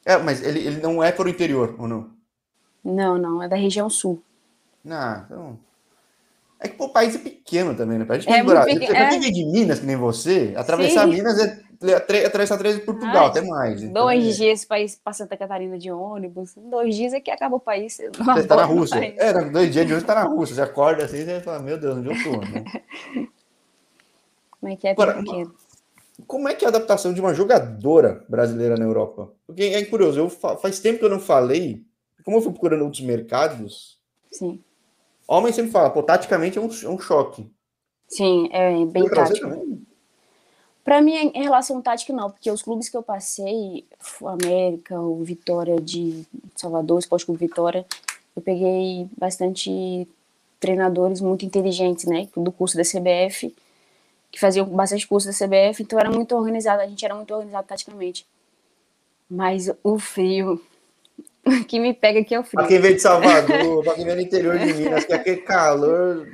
É, 0.04 0.16
mas 0.16 0.42
ele, 0.42 0.58
ele 0.58 0.80
não 0.80 1.00
é 1.00 1.12
para 1.12 1.26
o 1.26 1.28
interior, 1.28 1.76
ou 1.78 1.86
não? 1.86 2.10
Não, 2.82 3.16
não, 3.16 3.40
é 3.40 3.48
da 3.48 3.54
região 3.54 3.88
sul. 3.88 4.20
Ah, 4.90 5.22
então. 5.24 5.56
É 6.58 6.66
que 6.66 6.76
pô, 6.76 6.86
o 6.86 6.92
país 6.92 7.14
é 7.14 7.18
pequeno 7.18 7.76
também, 7.76 7.96
né? 7.96 8.04
Pra 8.04 8.18
gente 8.18 8.28
é 8.28 8.42
pequeno, 8.42 8.96
é... 8.96 9.18
de 9.18 9.44
Minas, 9.44 9.78
que 9.78 9.86
nem 9.86 9.96
você, 9.96 10.52
atravessar 10.56 11.04
Sim. 11.04 11.12
Minas 11.12 11.38
é 11.38 11.62
atravessar 12.24 12.58
três 12.58 12.76
de 12.76 12.82
Portugal, 12.82 13.26
até 13.26 13.40
mais. 13.42 13.82
Então, 13.82 14.04
dois 14.04 14.24
é. 14.24 14.30
dias 14.32 14.62
ir 14.62 14.98
para 15.02 15.12
Santa 15.12 15.36
Catarina 15.36 15.78
de 15.78 15.90
ônibus, 15.90 16.54
dois 16.56 16.94
dias 16.94 17.12
é 17.12 17.20
que 17.20 17.30
acaba 17.30 17.56
o 17.56 17.60
país. 17.60 17.96
Você 17.96 18.40
está 18.40 18.56
na 18.56 18.64
Rússia. 18.64 19.14
É, 19.18 19.32
dois 19.32 19.72
dias 19.72 19.86
de 19.86 19.92
ônibus 19.92 20.02
está 20.02 20.14
na 20.14 20.24
Rússia. 20.24 20.54
Você 20.54 20.62
acorda 20.62 21.04
assim 21.04 21.18
e 21.18 21.40
fala, 21.40 21.58
meu 21.60 21.78
Deus, 21.78 21.96
onde 21.98 22.08
eu 22.08 22.22
tô? 22.22 22.40
Né? 22.40 22.64
Como 24.60 24.72
é 24.72 24.76
que 24.76 24.88
é 24.88 24.90
Agora, 24.92 25.14
pequeno? 25.14 25.54
Como 26.26 26.48
é 26.48 26.54
que 26.54 26.64
é 26.64 26.68
a 26.68 26.70
adaptação 26.70 27.12
de 27.12 27.20
uma 27.20 27.34
jogadora 27.34 28.24
brasileira 28.28 28.76
na 28.76 28.84
Europa? 28.84 29.30
Porque 29.46 29.62
é 29.62 29.84
curioso, 29.84 30.18
eu 30.18 30.30
faz 30.30 30.80
tempo 30.80 30.98
que 30.98 31.04
eu 31.04 31.10
não 31.10 31.20
falei, 31.20 31.84
como 32.24 32.38
eu 32.38 32.42
fui 32.42 32.52
procurando 32.52 32.82
outros 32.82 33.02
mercados. 33.02 34.00
Sim. 34.32 34.60
Homem 35.28 35.52
sempre 35.52 35.70
fala, 35.70 35.90
pô, 35.90 36.02
taticamente 36.02 36.58
é 36.58 36.60
um, 36.60 36.68
é 36.68 36.88
um 36.88 36.98
choque. 36.98 37.50
Sim, 38.08 38.48
é 38.52 38.84
bem 38.86 39.08
tático. 39.08 39.85
Para 40.86 41.02
mim, 41.02 41.32
em 41.34 41.42
relação 41.42 41.82
tática, 41.82 42.12
não, 42.12 42.30
porque 42.30 42.48
os 42.48 42.62
clubes 42.62 42.88
que 42.88 42.96
eu 42.96 43.02
passei, 43.02 43.84
o 44.20 44.28
América, 44.28 45.00
o 45.00 45.20
Vitória 45.24 45.80
de 45.80 46.22
Salvador, 46.54 46.94
o 46.94 47.00
Esporte 47.00 47.26
Clube 47.26 47.44
Vitória, 47.44 47.84
eu 48.36 48.40
peguei 48.40 49.08
bastante 49.18 50.06
treinadores 50.60 51.20
muito 51.20 51.44
inteligentes, 51.44 52.04
né, 52.04 52.28
do 52.36 52.52
curso 52.52 52.76
da 52.76 52.84
CBF, 52.84 53.52
que 54.30 54.38
faziam 54.38 54.64
bastante 54.64 55.08
curso 55.08 55.26
da 55.26 55.32
CBF, 55.32 55.82
então 55.82 55.98
era 55.98 56.08
muito 56.08 56.36
organizado, 56.36 56.80
a 56.80 56.86
gente 56.86 57.04
era 57.04 57.16
muito 57.16 57.34
organizado 57.34 57.66
taticamente. 57.66 58.24
Mas 59.28 59.68
o 59.82 59.98
frio, 59.98 60.62
o 61.44 61.64
que 61.64 61.80
me 61.80 61.94
pega 61.94 62.20
aqui 62.20 62.32
é 62.32 62.38
o 62.38 62.44
frio. 62.44 62.60
Pra 62.60 62.68
quem 62.68 62.78
veio 62.78 62.94
de 62.94 63.02
Salvador, 63.02 63.82
pra 63.82 63.94
quem 63.94 64.04
veio 64.04 64.18
do 64.18 64.22
interior 64.22 64.56
de 64.56 64.72
Minas, 64.72 65.04
que 65.04 65.12
é 65.12 65.16
aquele 65.16 65.40
calor. 65.40 66.28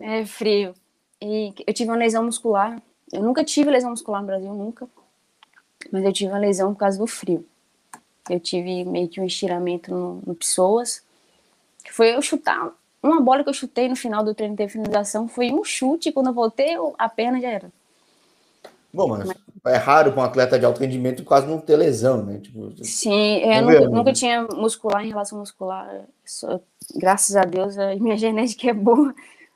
É 0.00 0.24
frio. 0.24 0.72
E 1.20 1.52
eu 1.66 1.74
tive 1.74 1.90
uma 1.90 1.96
lesão 1.96 2.22
muscular 2.22 2.80
eu 3.12 3.22
nunca 3.22 3.44
tive 3.44 3.70
lesão 3.70 3.90
muscular 3.90 4.20
no 4.22 4.26
Brasil, 4.26 4.54
nunca. 4.54 4.88
Mas 5.90 6.04
eu 6.04 6.12
tive 6.12 6.32
uma 6.32 6.38
lesão 6.38 6.72
por 6.72 6.80
causa 6.80 6.98
do 6.98 7.06
frio. 7.06 7.44
Eu 8.30 8.40
tive 8.40 8.84
meio 8.84 9.08
que 9.08 9.20
um 9.20 9.24
estiramento 9.24 9.90
no, 9.90 10.22
no 10.26 10.34
pessoas. 10.34 11.02
Que 11.84 11.92
foi 11.92 12.14
eu 12.14 12.22
chutar. 12.22 12.70
Uma 13.02 13.20
bola 13.20 13.42
que 13.42 13.50
eu 13.50 13.54
chutei 13.54 13.88
no 13.88 13.96
final 13.96 14.24
do 14.24 14.34
treino 14.34 14.56
de 14.56 14.68
finalização 14.68 15.28
foi 15.28 15.52
um 15.52 15.62
chute. 15.62 16.12
Quando 16.12 16.28
eu 16.28 16.32
voltei, 16.32 16.76
a 16.96 17.08
perna 17.08 17.40
já 17.40 17.48
era. 17.48 17.70
Bom, 18.94 19.08
mas, 19.08 19.26
mas... 19.26 19.74
é 19.74 19.76
raro 19.76 20.12
para 20.12 20.20
um 20.20 20.24
atleta 20.24 20.58
de 20.58 20.64
alto 20.64 20.80
rendimento 20.80 21.24
quase 21.24 21.46
não 21.46 21.58
ter 21.58 21.76
lesão, 21.76 22.22
né? 22.22 22.38
Tipo, 22.38 22.72
Sim, 22.84 23.38
eu 23.38 23.62
nunca, 23.62 23.88
nunca, 23.88 24.12
tinha 24.12 24.42
muscular 24.42 25.04
em 25.04 25.08
relação 25.08 25.38
muscular. 25.38 26.04
Só, 26.24 26.60
graças 26.94 27.34
a 27.34 27.42
Deus, 27.42 27.76
a 27.78 27.94
minha 27.96 28.16
genética 28.18 28.70
é 28.70 28.74
boa. 28.74 29.14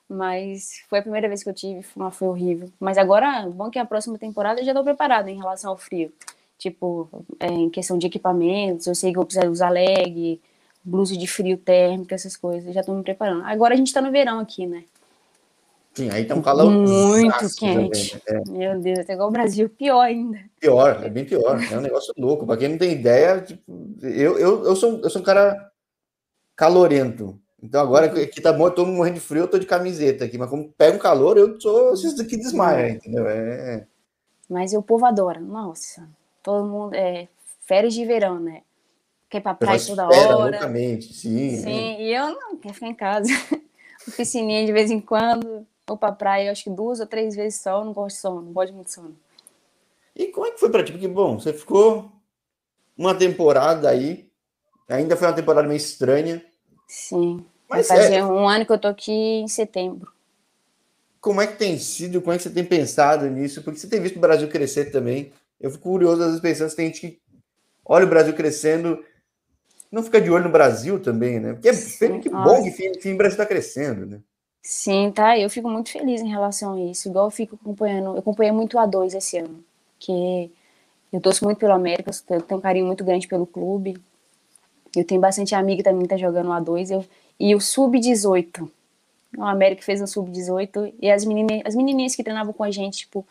Mas 0.09 0.83
foi 0.89 1.01
a 1.01 1.03
primeira 1.03 1.29
vez 1.29 1.43
que 1.43 1.49
eu 1.49 1.55
tive, 1.55 1.83
foi, 1.83 2.11
foi 2.11 2.29
horrível. 2.29 2.71
Mas 2.79 2.97
agora, 2.97 3.49
bom 3.49 3.71
que 3.71 3.79
a 3.79 3.85
próxima 3.85 4.19
temporada 4.19 4.61
eu 4.61 4.65
já 4.65 4.71
estou 4.71 4.85
preparada 4.85 5.31
em 5.31 5.37
relação 5.37 5.71
ao 5.71 5.77
frio. 5.77 6.13
Tipo, 6.59 7.09
é, 7.41 7.49
em 7.49 7.69
questão 7.69 7.99
de 7.99 8.07
equipamentos, 8.07 8.87
eu 8.87 8.95
sei 8.95 9.13
que 9.13 9.19
eu 9.19 9.25
preciso 9.25 9.51
usar 9.51 9.69
leg, 9.69 10.41
blusa 10.83 11.17
de 11.17 11.27
frio 11.27 11.57
térmico, 11.59 12.15
essas 12.15 12.37
coisas. 12.37 12.73
Já 12.73 12.81
estou 12.81 12.95
me 12.95 13.03
preparando. 13.03 13.45
Agora 13.45 13.75
a 13.75 13.77
gente 13.77 13.89
está 13.89 14.01
no 14.01 14.13
verão 14.13 14.39
aqui, 14.39 14.67
né? 14.67 14.85
Sim, 15.93 16.11
aí 16.11 16.27
tá 16.27 16.35
um 16.35 16.43
calor 16.43 16.71
muito 16.71 17.57
quente. 17.57 18.15
Né? 18.15 18.21
é. 18.27 18.51
Meu 18.51 18.79
Deus, 18.79 18.99
até 18.99 19.15
igual 19.15 19.29
o 19.29 19.33
Brasil, 19.33 19.69
pior 19.69 20.03
ainda. 20.03 20.39
Pior, 20.61 21.03
é 21.03 21.09
bem 21.09 21.25
pior. 21.25 21.59
É 21.73 21.79
um 21.79 21.81
negócio 21.81 22.13
louco. 22.19 22.47
Para 22.47 22.59
quem 22.59 22.69
não 22.69 22.77
tem 22.77 22.93
ideia, 22.93 23.41
tipo, 23.41 23.63
eu, 24.03 24.39
eu, 24.39 24.65
eu, 24.67 24.77
sou, 24.77 25.01
eu 25.03 25.09
sou 25.09 25.23
um 25.23 25.25
cara 25.25 25.73
calorento. 26.55 27.41
Então 27.67 27.81
agora 27.83 28.09
que 28.29 28.41
tá 28.41 28.53
bom, 28.53 28.69
eu 28.69 28.71
tô 28.71 28.87
morrendo 28.87 29.15
de 29.15 29.21
frio, 29.21 29.43
eu 29.43 29.49
tô 29.49 29.59
de 29.59 29.67
camiseta 29.67 30.25
aqui, 30.25 30.39
mas 30.39 30.49
como 30.49 30.73
pega 30.79 30.97
um 30.97 31.01
calor, 31.01 31.37
eu 31.37 31.59
esses 31.93 32.17
daqui 32.17 32.37
desmaia, 32.37 32.91
entendeu? 32.91 33.29
É. 33.29 33.85
Mas 34.49 34.73
o 34.73 34.83
povo 34.83 35.05
adora, 35.05 35.41
nossa. 35.41 36.09
Todo 36.45 36.65
mundo 36.65 36.95
é 36.95 37.27
férias 37.63 37.93
de 37.93 38.05
verão, 38.05 38.39
né? 38.39 38.63
Quer 39.29 39.39
ir 39.39 39.41
pra 39.41 39.53
praia 39.53 39.81
toda 39.85 40.07
hora. 40.07 40.37
Loucamente, 40.37 41.13
sim. 41.13 41.57
Sim, 41.57 41.97
e 41.99 42.15
eu 42.15 42.31
não, 42.31 42.57
quero 42.57 42.75
ficar 42.75 42.87
em 42.87 42.95
casa. 42.95 43.29
Oficininha 44.07 44.65
de 44.65 44.73
vez 44.73 44.89
em 44.89 45.01
quando, 45.01 45.67
ou 45.91 45.97
pra 45.97 46.13
praia, 46.13 46.53
acho 46.53 46.63
que 46.63 46.71
duas 46.71 47.01
ou 47.01 47.07
três 47.07 47.35
vezes 47.35 47.61
só, 47.61 47.81
eu 47.81 47.85
não 47.85 47.93
gosto 47.93 48.15
de 48.15 48.23
sono, 48.23 48.43
não 48.43 48.53
gosto 48.53 48.69
de 48.69 48.75
muito 48.75 48.93
sono. 48.93 49.17
E 50.15 50.29
como 50.29 50.47
é 50.47 50.53
que 50.53 50.61
foi 50.61 50.71
pra 50.71 50.85
ti? 50.85 50.93
Porque, 50.93 51.09
bom, 51.09 51.41
você 51.41 51.53
ficou 51.53 52.13
uma 52.97 53.13
temporada 53.13 53.89
aí, 53.91 54.31
ainda 54.89 55.17
foi 55.17 55.27
uma 55.27 55.35
temporada 55.35 55.67
meio 55.67 55.77
estranha, 55.77 56.41
Sim. 56.87 57.45
Mas 57.69 57.89
Vai 57.89 57.99
fazer 57.99 58.17
é... 58.17 58.25
um 58.25 58.49
ano 58.49 58.65
que 58.65 58.73
eu 58.73 58.79
tô 58.79 58.89
aqui 58.89 59.13
em 59.13 59.49
setembro. 59.49 60.11
Como 61.21 61.41
é 61.41 61.47
que 61.47 61.57
tem 61.57 61.79
sido? 61.79 62.21
Como 62.21 62.33
é 62.33 62.37
que 62.37 62.45
você 62.45 62.51
tem 62.51 62.65
pensado 62.65 63.29
nisso? 63.29 63.63
Porque 63.63 63.81
você 63.81 63.89
tem 63.89 64.01
visto 64.01 64.17
o 64.17 64.21
Brasil 64.21 64.49
crescer 64.49 64.93
também. 64.93 65.33
Eu 65.61 65.71
fico 65.71 65.85
curioso, 65.85 66.21
às 66.21 66.29
vezes, 66.29 66.41
pensando 66.41 66.71
se 66.71 66.77
tem 66.77 66.87
gente 66.87 67.01
que 67.01 67.21
olha 67.85 68.05
o 68.05 68.09
Brasil 68.09 68.35
crescendo, 68.35 69.03
não 69.91 70.03
fica 70.03 70.21
de 70.21 70.31
olho 70.31 70.45
no 70.45 70.51
Brasil 70.51 71.01
também, 71.01 71.41
né? 71.41 71.55
Porque 71.55 71.69
é 71.69 71.73
Sim, 71.73 72.21
que 72.21 72.29
bom 72.29 72.63
que 72.63 72.69
enfim, 72.69 73.15
o 73.15 73.17
Brasil 73.17 73.35
está 73.35 73.47
crescendo, 73.47 74.07
né? 74.07 74.21
Sim, 74.63 75.11
tá. 75.13 75.39
Eu 75.39 75.49
fico 75.49 75.69
muito 75.69 75.91
feliz 75.91 76.21
em 76.21 76.29
relação 76.29 76.75
a 76.75 76.91
isso. 76.91 77.09
Igual 77.09 77.27
eu 77.27 77.31
fico 77.31 77.57
acompanhando, 77.61 78.07
eu 78.07 78.19
acompanhei 78.19 78.53
muito 78.53 78.79
a 78.79 78.87
A2 78.87 79.17
esse 79.17 79.39
ano, 79.39 79.65
que 79.99 80.51
eu 81.13 81.21
torço 81.21 81.45
muito 81.45 81.59
pelo 81.59 81.73
América, 81.73 82.11
eu 82.31 82.43
tenho 82.43 82.59
um 82.59 82.63
carinho 82.63 82.87
muito 82.87 83.05
grande 83.05 83.29
pelo 83.29 83.47
clube. 83.47 83.97
Eu 84.95 85.05
tenho 85.05 85.21
bastante 85.21 85.55
amiga 85.55 85.83
também 85.83 86.03
que 86.03 86.09
tá 86.09 86.17
jogando 86.17 86.49
A2. 86.51 86.91
Eu, 86.91 87.05
e 87.39 87.55
o 87.55 87.61
Sub-18. 87.61 88.69
O 89.37 89.45
América 89.45 89.83
fez 89.83 90.01
um 90.01 90.07
Sub-18. 90.07 90.95
E 91.01 91.11
as 91.11 91.25
menininhas, 91.25 91.63
as 91.67 91.75
menininhas 91.75 92.15
que 92.15 92.23
treinavam 92.23 92.53
com 92.53 92.65
a 92.65 92.71
gente, 92.71 92.99
tipo, 92.99 93.27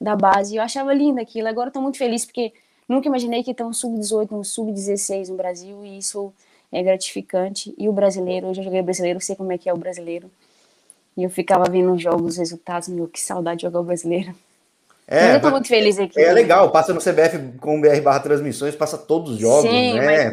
da 0.00 0.16
base. 0.16 0.56
Eu 0.56 0.62
achava 0.62 0.92
lindo 0.94 1.20
aquilo. 1.20 1.48
Agora 1.48 1.68
eu 1.68 1.72
tô 1.72 1.80
muito 1.80 1.98
feliz 1.98 2.24
porque 2.24 2.52
nunca 2.88 3.08
imaginei 3.08 3.42
que 3.42 3.52
tem 3.52 3.66
um 3.66 3.72
Sub-18, 3.72 4.32
um 4.32 4.44
Sub-16 4.44 5.28
no 5.28 5.36
Brasil. 5.36 5.84
E 5.84 5.98
isso 5.98 6.32
é 6.72 6.82
gratificante. 6.82 7.74
E 7.76 7.88
o 7.88 7.92
brasileiro, 7.92 8.48
eu 8.48 8.54
já 8.54 8.62
joguei 8.62 8.82
brasileiro, 8.82 9.20
sei 9.20 9.36
como 9.36 9.52
é 9.52 9.58
que 9.58 9.68
é 9.68 9.74
o 9.74 9.76
brasileiro. 9.76 10.30
E 11.16 11.22
eu 11.22 11.30
ficava 11.30 11.64
vendo 11.64 11.92
os 11.92 12.02
jogos, 12.02 12.32
os 12.32 12.36
resultados. 12.38 12.88
Meu, 12.88 13.06
que 13.06 13.20
saudade 13.20 13.58
de 13.58 13.62
jogar 13.66 13.80
o 13.80 13.84
brasileiro. 13.84 14.34
É, 15.10 15.34
eu 15.34 15.40
tô 15.40 15.50
muito 15.50 15.66
feliz 15.66 15.98
aqui. 15.98 16.20
É 16.20 16.32
legal, 16.32 16.70
passa 16.70 16.94
no 16.94 17.00
CBF 17.00 17.58
com 17.58 17.80
BR 17.80 18.00
barra 18.00 18.20
transmissões, 18.20 18.76
passa 18.76 18.96
todos 18.96 19.32
os 19.32 19.38
jogos, 19.40 19.68
Sim, 19.68 19.94
né? 19.94 20.30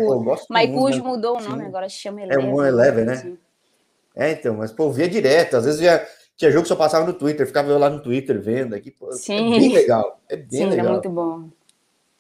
Maicujo 0.52 1.04
né? 1.04 1.10
mudou 1.10 1.38
o 1.38 1.42
nome, 1.42 1.64
Sim. 1.64 1.68
agora 1.68 1.90
se 1.90 1.96
chama 1.96 2.22
Eleven. 2.22 2.46
É 2.46 2.48
o 2.48 2.56
One 2.56 2.68
Eleven, 2.68 3.06
né? 3.06 3.14
Assim. 3.14 3.38
É, 4.16 4.32
então, 4.32 4.56
mas 4.56 4.72
pô, 4.72 4.92
via 4.92 5.10
direto, 5.10 5.58
às 5.58 5.66
vezes 5.66 5.82
já 5.82 6.06
tinha 6.36 6.52
jogo 6.52 6.62
que 6.62 6.68
só 6.68 6.76
passava 6.76 7.08
no 7.08 7.14
Twitter, 7.14 7.48
ficava 7.48 7.72
eu 7.72 7.80
lá 7.80 7.90
no 7.90 8.04
Twitter 8.04 8.40
vendo 8.40 8.76
aqui, 8.76 8.92
pô, 8.92 9.12
Sim. 9.14 9.56
é 9.56 9.60
bem 9.60 9.74
legal, 9.74 10.20
é 10.30 10.36
bem 10.36 10.48
Sim, 10.60 10.70
legal. 10.70 10.86
é 10.86 10.90
muito 10.92 11.10
bom. 11.10 11.50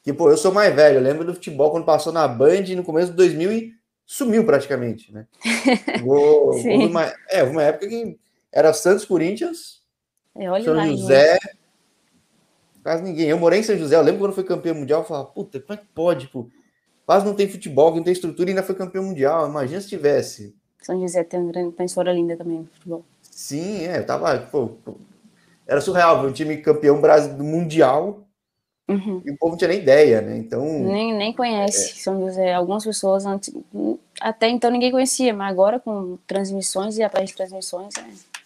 Que, 0.01 0.11
pô, 0.11 0.31
eu 0.31 0.37
sou 0.37 0.51
mais 0.51 0.73
velho, 0.73 0.97
eu 0.97 1.01
lembro 1.03 1.25
do 1.25 1.35
futebol 1.35 1.69
quando 1.69 1.85
passou 1.85 2.11
na 2.11 2.27
Band 2.27 2.63
no 2.75 2.83
começo 2.83 3.11
de 3.11 3.17
2000 3.17 3.51
e 3.51 3.73
sumiu 4.03 4.43
praticamente, 4.43 5.13
né? 5.13 5.27
Vou, 6.03 6.47
houve 6.47 6.87
uma, 6.87 7.13
é, 7.29 7.43
uma 7.43 7.61
época 7.61 7.87
que 7.87 8.17
era 8.51 8.73
Santos 8.73 9.05
Corinthians, 9.05 9.81
É, 10.35 10.45
São 10.63 10.73
lá, 10.73 10.87
José. 10.87 11.37
Quase 12.87 13.03
ninguém. 13.03 13.27
Eu 13.27 13.37
morei 13.37 13.59
em 13.59 13.63
São 13.63 13.77
José. 13.77 13.97
Eu 13.97 14.01
lembro 14.01 14.21
quando 14.21 14.31
foi 14.31 14.45
campeão 14.45 14.73
mundial. 14.73 15.01
Eu 15.01 15.05
falava, 15.05 15.25
puta, 15.25 15.59
como 15.59 15.77
é 15.77 15.81
que 15.81 15.89
pode? 15.93 16.29
Quase 17.05 17.25
não 17.25 17.33
tem 17.35 17.49
futebol, 17.49 17.93
não 17.93 18.01
tem 18.01 18.13
estrutura 18.13 18.49
e 18.49 18.51
ainda 18.51 18.63
foi 18.63 18.75
campeão 18.75 19.03
mundial. 19.03 19.45
Imagina 19.45 19.81
se 19.81 19.89
tivesse. 19.89 20.55
São 20.81 20.97
José 21.01 21.21
tem 21.25 21.37
uma, 21.37 21.51
grande, 21.51 21.75
história 21.83 22.13
linda 22.13 22.37
também 22.37 22.59
no 22.59 22.65
futebol. 22.67 23.03
Sim, 23.21 23.85
é. 23.87 23.97
Eu 23.97 24.05
tava. 24.05 24.39
Pô, 24.39 24.71
era 25.67 25.81
surreal 25.81 26.21
ver 26.21 26.29
um 26.29 26.31
time 26.31 26.55
campeão 26.61 27.01
do 27.35 27.43
mundial 27.43 28.25
Uhum. 28.89 29.21
E 29.25 29.31
o 29.31 29.37
povo 29.37 29.51
não 29.51 29.57
tinha 29.57 29.67
nem 29.67 29.79
ideia, 29.79 30.21
né? 30.21 30.37
Então. 30.37 30.63
Nem, 30.63 31.13
nem 31.13 31.33
conhece 31.33 31.91
é. 31.91 32.01
São 32.01 32.21
José. 32.21 32.53
Algumas 32.53 32.85
pessoas 32.85 33.25
antes, 33.25 33.53
até 34.21 34.47
então 34.47 34.71
ninguém 34.71 34.91
conhecia, 34.91 35.33
mas 35.33 35.51
agora 35.51 35.77
com 35.77 36.17
transmissões 36.25 36.97
e 36.97 37.03
atrás 37.03 37.29
de 37.29 37.35
transmissões. 37.35 37.93
É... 37.97 38.36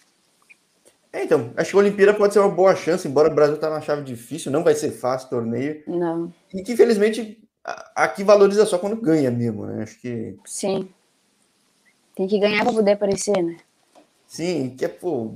é 1.12 1.24
então, 1.24 1.52
acho 1.56 1.70
que 1.70 1.76
a 1.76 1.80
Olimpíada 1.80 2.14
pode 2.14 2.32
ser 2.32 2.40
uma 2.40 2.48
boa 2.48 2.74
chance, 2.74 3.06
embora 3.06 3.30
o 3.30 3.34
Brasil 3.34 3.58
tá 3.58 3.68
na 3.68 3.80
chave 3.80 4.02
difícil, 4.02 4.50
não 4.50 4.64
vai 4.64 4.74
ser 4.74 4.90
fácil 4.92 5.26
o 5.26 5.30
torneio. 5.30 5.82
Não. 5.86 6.32
E 6.54 6.62
que, 6.62 6.72
infelizmente, 6.72 7.42
aqui 7.94 8.24
valoriza 8.24 8.64
só 8.64 8.78
quando 8.78 8.96
ganha 8.96 9.30
mesmo, 9.30 9.66
né? 9.66 9.82
Acho 9.82 10.00
que. 10.00 10.38
Sim. 10.44 10.88
Tem 12.14 12.26
que 12.26 12.38
ganhar 12.38 12.64
para 12.64 12.72
poder 12.72 12.92
aparecer, 12.92 13.42
né? 13.42 13.58
Sim, 14.26 14.74
que 14.76 14.84
é, 14.84 14.88
pô. 14.88 15.34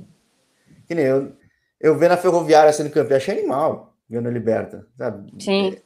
Que 0.86 0.94
nem 0.94 1.04
eu, 1.04 1.32
eu 1.80 1.98
vendo 1.98 2.12
a 2.12 2.16
Ferroviária 2.16 2.72
sendo 2.72 2.90
campeã, 2.90 3.16
achei 3.16 3.38
animal 3.38 3.94
ganhando 4.08 4.28
a 4.28 4.32
Liberta, 4.32 4.86
sabe? 4.96 5.32
Sim. 5.42 5.74
É, 5.74 5.82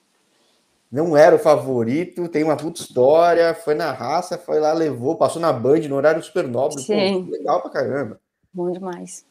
não 0.90 1.16
era 1.16 1.36
o 1.36 1.38
favorito, 1.38 2.28
tem 2.28 2.42
uma 2.42 2.56
puta 2.56 2.80
história, 2.80 3.54
foi 3.54 3.74
na 3.74 3.92
raça, 3.92 4.36
foi 4.36 4.58
lá, 4.58 4.72
levou, 4.72 5.16
passou 5.16 5.40
na 5.40 5.52
Band 5.52 5.80
no 5.88 5.96
horário 5.96 6.22
super 6.22 6.46
nobre. 6.46 6.82
Sim. 6.82 7.24
Pô, 7.24 7.30
legal 7.30 7.62
pra 7.62 7.70
caramba. 7.70 8.20
Bom 8.52 8.70
demais. 8.70 9.24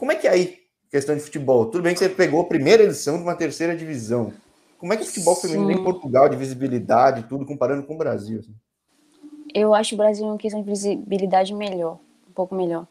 Como 0.00 0.10
é 0.12 0.16
que 0.16 0.26
é 0.26 0.30
aí, 0.30 0.58
questão 0.90 1.14
de 1.14 1.20
futebol? 1.20 1.66
Tudo 1.66 1.82
bem 1.82 1.92
que 1.92 1.98
você 1.98 2.08
pegou 2.08 2.40
a 2.40 2.46
primeira 2.46 2.84
edição 2.84 3.18
de 3.18 3.22
uma 3.22 3.36
terceira 3.36 3.76
divisão. 3.76 4.32
Como 4.78 4.94
é 4.94 4.96
que 4.96 5.02
o 5.02 5.06
futebol 5.06 5.36
feminino 5.36 5.70
em 5.70 5.84
Portugal, 5.84 6.26
de 6.26 6.38
visibilidade, 6.38 7.24
tudo, 7.24 7.44
comparando 7.44 7.82
com 7.82 7.96
o 7.96 7.98
Brasil? 7.98 8.40
Assim? 8.40 8.54
Eu 9.54 9.74
acho 9.74 9.94
o 9.94 9.98
Brasil 9.98 10.24
uma 10.24 10.38
questão 10.38 10.62
de 10.62 10.66
visibilidade 10.70 11.52
melhor, 11.52 11.98
um 12.26 12.32
pouco 12.32 12.54
melhor 12.54 12.86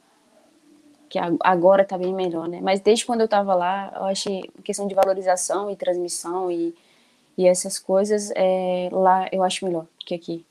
que 1.10 1.18
agora 1.40 1.82
está 1.82 1.98
bem 1.98 2.14
melhor, 2.14 2.48
né? 2.48 2.60
Mas 2.62 2.80
desde 2.80 3.04
quando 3.04 3.22
eu 3.22 3.26
estava 3.26 3.56
lá, 3.56 3.92
eu 3.96 4.04
achei 4.04 4.44
questão 4.64 4.88
de 4.88 4.94
valorização 4.94 5.72
e 5.72 5.76
transmissão 5.76 6.52
e, 6.52 6.76
e 7.36 7.48
essas 7.48 7.80
coisas, 7.80 8.32
é, 8.36 8.90
lá 8.92 9.28
eu 9.32 9.42
acho 9.42 9.66
melhor 9.66 9.88
que 10.06 10.14
aqui. 10.14 10.46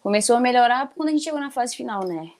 Começou 0.00 0.36
a 0.36 0.40
melhorar 0.40 0.92
quando 0.94 1.08
a 1.08 1.12
gente 1.12 1.24
chegou 1.24 1.40
na 1.40 1.50
fase 1.50 1.74
final, 1.74 2.06
né? 2.06 2.30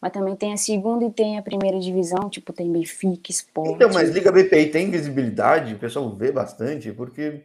Mas 0.00 0.12
também 0.12 0.34
tem 0.34 0.52
a 0.52 0.56
segunda 0.56 1.04
e 1.04 1.10
tem 1.10 1.38
a 1.38 1.42
primeira 1.42 1.78
divisão, 1.78 2.30
tipo, 2.30 2.52
tem 2.52 2.72
Benfica, 2.72 3.30
Sport. 3.30 3.72
Então, 3.72 3.90
mas 3.92 4.08
Liga 4.10 4.32
BPI 4.32 4.70
tem 4.70 4.90
visibilidade? 4.90 5.74
O 5.74 5.78
pessoal 5.78 6.08
vê 6.10 6.32
bastante, 6.32 6.90
porque... 6.92 7.44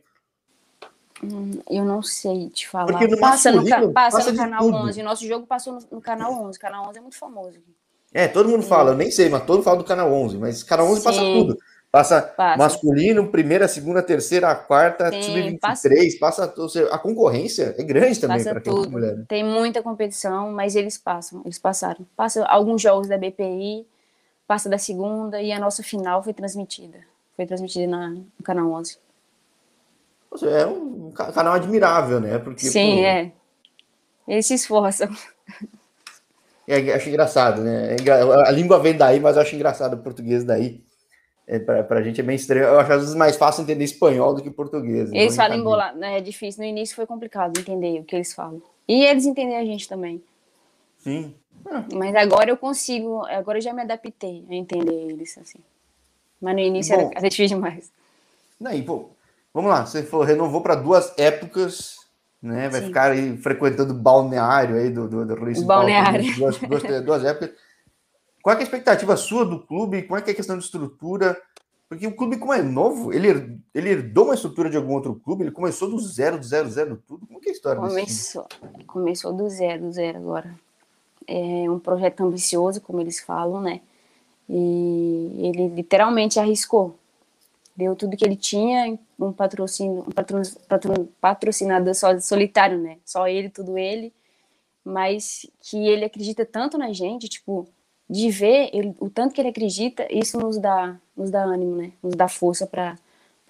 Hum, 1.22 1.60
eu 1.70 1.84
não 1.84 2.02
sei 2.02 2.50
te 2.50 2.68
falar. 2.68 2.88
Porque 2.88 3.08
no 3.08 3.20
passa 3.20 3.52
no, 3.52 3.64
passa, 3.92 4.18
passa 4.18 4.32
no 4.32 4.38
canal 4.38 4.64
tudo. 4.64 4.78
11. 4.78 5.04
Nosso 5.04 5.28
jogo 5.28 5.46
passou 5.46 5.74
no, 5.74 5.80
no 5.92 6.02
canal 6.02 6.32
11. 6.46 6.58
O 6.58 6.62
canal 6.62 6.88
11 6.90 6.98
é 6.98 7.02
muito 7.02 7.18
famoso. 7.18 7.60
É, 8.14 8.28
todo 8.30 8.48
mundo 8.48 8.64
fala, 8.64 8.92
eu 8.92 8.98
nem 8.98 9.12
sei, 9.12 9.28
mas 9.28 9.44
todo 9.46 9.58
mundo 9.58 9.66
fala 9.66 9.78
do 9.78 9.84
canal 9.84 10.12
11, 10.14 10.38
mas 10.38 10.64
canal 10.64 10.88
11 10.88 11.00
Sim. 11.00 11.04
passa 11.04 11.20
tudo. 11.20 11.58
Passa, 11.96 12.22
passa, 12.22 12.58
masculino, 12.58 13.26
primeira, 13.30 13.70
segunda, 13.70 14.04
terceira, 14.04 14.54
quarta, 14.54 15.10
sub-23, 15.14 16.20
passa, 16.20 16.50
passa 16.50 16.90
a 16.92 16.98
concorrência 16.98 17.74
é 17.78 17.84
grande 17.84 18.20
também 18.20 18.44
para 18.44 18.60
quem 18.60 18.74
é 18.74 18.88
mulher. 18.88 19.16
Né? 19.16 19.26
Tem 19.30 19.46
muita 19.46 19.82
competição, 19.82 20.52
mas 20.52 20.76
eles 20.76 20.98
passam, 20.98 21.42
eles 21.46 21.58
passaram. 21.58 22.06
Passa 22.14 22.44
alguns 22.48 22.82
jogos 22.82 23.08
da 23.08 23.18
BPI, 23.18 23.88
passa 24.46 24.68
da 24.68 24.78
segunda 24.78 25.42
e 25.42 25.54
a 25.54 25.60
nossa 25.60 25.82
final 25.84 26.22
foi 26.22 26.34
transmitida. 26.34 26.98
Foi 27.34 27.46
transmitida 27.46 27.88
na, 27.88 28.10
no 28.10 28.44
canal 28.44 28.70
11. 28.74 28.98
É 30.44 30.66
um 30.66 31.12
canal 31.12 31.54
admirável, 31.54 32.20
né? 32.20 32.38
Porque, 32.40 32.66
Sim, 32.66 32.98
pô, 32.98 33.06
é. 33.06 33.32
Eles 34.28 34.46
se 34.46 34.56
esforçam. 34.56 35.08
É, 36.68 36.94
acho 36.94 37.08
engraçado, 37.08 37.62
né? 37.62 37.96
É 37.96 38.22
a 38.48 38.52
língua 38.52 38.80
vem 38.80 38.98
daí, 38.98 39.20
mas 39.20 39.38
eu 39.38 39.44
acho 39.44 39.56
engraçado 39.56 39.94
o 39.94 40.00
português 40.00 40.44
daí. 40.44 40.84
É, 41.48 41.60
pra, 41.60 41.84
pra 41.84 42.02
gente 42.02 42.20
é 42.20 42.24
bem 42.24 42.36
estranho. 42.36 42.66
Eu 42.66 42.80
acho 42.80 42.92
às 42.92 43.02
vezes 43.02 43.16
mais 43.16 43.36
fácil 43.36 43.62
entender 43.62 43.84
espanhol 43.84 44.34
do 44.34 44.42
que 44.42 44.50
português. 44.50 45.12
Eles 45.14 45.36
falam 45.36 45.58
embolado, 45.58 45.98
né? 45.98 46.18
É 46.18 46.22
difícil. 46.22 46.64
No 46.64 46.70
início 46.70 46.96
foi 46.96 47.06
complicado 47.06 47.60
entender 47.60 48.00
o 48.00 48.04
que 48.04 48.16
eles 48.16 48.34
falam. 48.34 48.62
E 48.88 49.06
eles 49.06 49.26
entendem 49.26 49.58
a 49.58 49.66
gente 49.66 49.88
também. 49.88 50.24
Sim. 51.00 51.34
Ah. 51.68 51.84
Mas 51.94 52.16
agora 52.16 52.50
eu 52.50 52.58
consigo, 52.58 53.26
agora 53.26 53.58
eu 53.60 53.62
já 53.62 53.74
me 53.74 53.82
adaptei 53.82 54.44
a 54.50 54.54
entender 54.54 54.94
eles, 54.94 55.38
assim. 55.38 55.60
Mas 56.42 56.56
no 56.56 56.62
início 56.62 56.96
bom, 56.96 57.12
era, 57.16 57.30
difícil 57.30 57.58
demais. 57.58 57.92
Daí, 58.60 58.84
pô, 58.84 59.10
vamos 59.54 59.72
lá, 59.72 59.86
você 59.86 60.04
falou, 60.04 60.26
renovou 60.26 60.62
para 60.62 60.76
duas 60.76 61.18
épocas 61.18 62.06
né? 62.46 62.70
Vai 62.70 62.82
Sim. 62.82 62.88
ficar 62.88 63.12
aí 63.12 63.38
frequentando 63.38 63.92
o 63.92 63.98
balneário 63.98 64.76
aí 64.76 64.92
do, 64.92 65.08
do, 65.08 65.26
do 65.26 65.34
Rio 65.44 65.66
Balneário. 65.66 66.24
Duas, 66.36 66.58
duas, 66.60 66.84
duas, 67.04 67.26
épocas. 67.26 67.56
Qual 68.46 68.56
é 68.56 68.60
a 68.60 68.62
expectativa 68.62 69.18
sua 69.18 69.44
do 69.44 69.60
clube? 69.60 69.98
É 69.98 70.22
que 70.22 70.30
é 70.30 70.34
a 70.34 70.36
questão 70.36 70.56
de 70.56 70.64
estrutura? 70.64 71.36
Porque 71.90 72.06
o 72.06 72.16
clube, 72.16 72.38
como 72.38 72.54
é 72.54 72.62
novo, 72.62 73.12
ele, 73.12 73.60
ele 73.74 73.90
herdou 73.90 74.26
uma 74.26 74.36
estrutura 74.36 74.70
de 74.70 74.78
algum 74.78 74.94
outro 74.94 75.16
clube? 75.16 75.46
Ele 75.46 75.52
começou 75.52 75.90
do 75.90 75.98
zero, 75.98 76.38
do 76.38 76.46
zero, 76.46 76.70
zero, 76.70 77.04
tudo? 77.08 77.26
Como 77.26 77.40
é 77.40 77.42
que 77.42 77.50
é 77.50 77.52
a 77.52 77.56
história 77.56 77.82
começou, 77.82 78.46
Começou 78.86 79.34
do 79.34 79.50
zero, 79.50 79.82
do 79.82 79.92
zero 79.92 80.20
agora. 80.20 80.54
É 81.28 81.68
um 81.68 81.80
projeto 81.80 82.22
ambicioso, 82.22 82.80
como 82.82 83.02
eles 83.02 83.20
falam, 83.20 83.62
né? 83.62 83.82
E 84.48 85.32
ele 85.40 85.70
literalmente 85.70 86.40
arriscou 86.40 86.96
deu 87.76 87.96
tudo 87.96 88.16
que 88.16 88.24
ele 88.24 88.36
tinha, 88.36 88.98
um 89.20 89.34
patrocínio, 89.34 90.06
um 90.08 90.12
patro, 90.12 90.40
patro, 90.70 91.10
patrocinador 91.20 91.96
só, 91.96 92.20
solitário, 92.20 92.78
né? 92.78 93.00
Só 93.04 93.28
ele, 93.28 93.50
tudo 93.50 93.76
ele, 93.76 94.14
mas 94.84 95.48
que 95.60 95.88
ele 95.88 96.06
acredita 96.06 96.46
tanto 96.46 96.78
na 96.78 96.94
gente, 96.94 97.28
tipo, 97.28 97.68
de 98.10 98.30
ver 98.30 98.70
ele, 98.72 98.96
o 99.00 99.10
tanto 99.10 99.34
que 99.34 99.42
ele 99.42 99.50
acredita, 99.50 100.08
isso 100.12 100.40
nos 100.40 100.58
dá, 100.58 100.96
nos 101.18 101.32
dá 101.32 101.44
ânimo, 101.44 101.76
né? 101.76 101.92
Nos 102.02 102.16
dá 102.16 102.28
força 102.28 102.68
para 102.68 102.98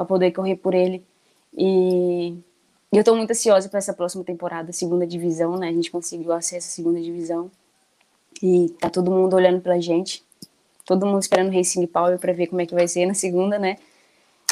poder 0.08 0.32
correr 0.32 0.56
por 0.56 0.74
ele. 0.74 1.06
E 1.58 2.38
eu 2.92 3.00
estou 3.00 3.16
muito 3.16 3.32
ansiosa 3.32 3.68
para 3.68 3.80
essa 3.80 3.94
próxima 3.94 4.24
temporada, 4.24 4.72
segunda 4.72 5.06
divisão, 5.06 5.58
né? 5.58 5.70
A 5.70 5.74
gente 5.74 5.92
conseguiu 5.92 6.32
acesso 6.32 6.68
à 6.68 6.72
segunda 6.72 7.02
divisão. 7.02 7.52
E 8.42 8.70
tá 8.80 8.90
todo 8.90 9.12
mundo 9.12 9.36
olhando 9.36 9.62
pra 9.62 9.80
gente. 9.80 10.24
Todo 10.86 11.06
mundo 11.06 11.22
esperando 11.22 11.50
o 11.50 11.56
Racing 11.56 11.86
Power 11.88 12.20
para 12.20 12.32
ver 12.32 12.48
como 12.48 12.62
é 12.62 12.66
que 12.66 12.74
vai 12.74 12.88
ser 12.88 13.06
na 13.06 13.14
segunda, 13.14 13.58
né? 13.58 13.78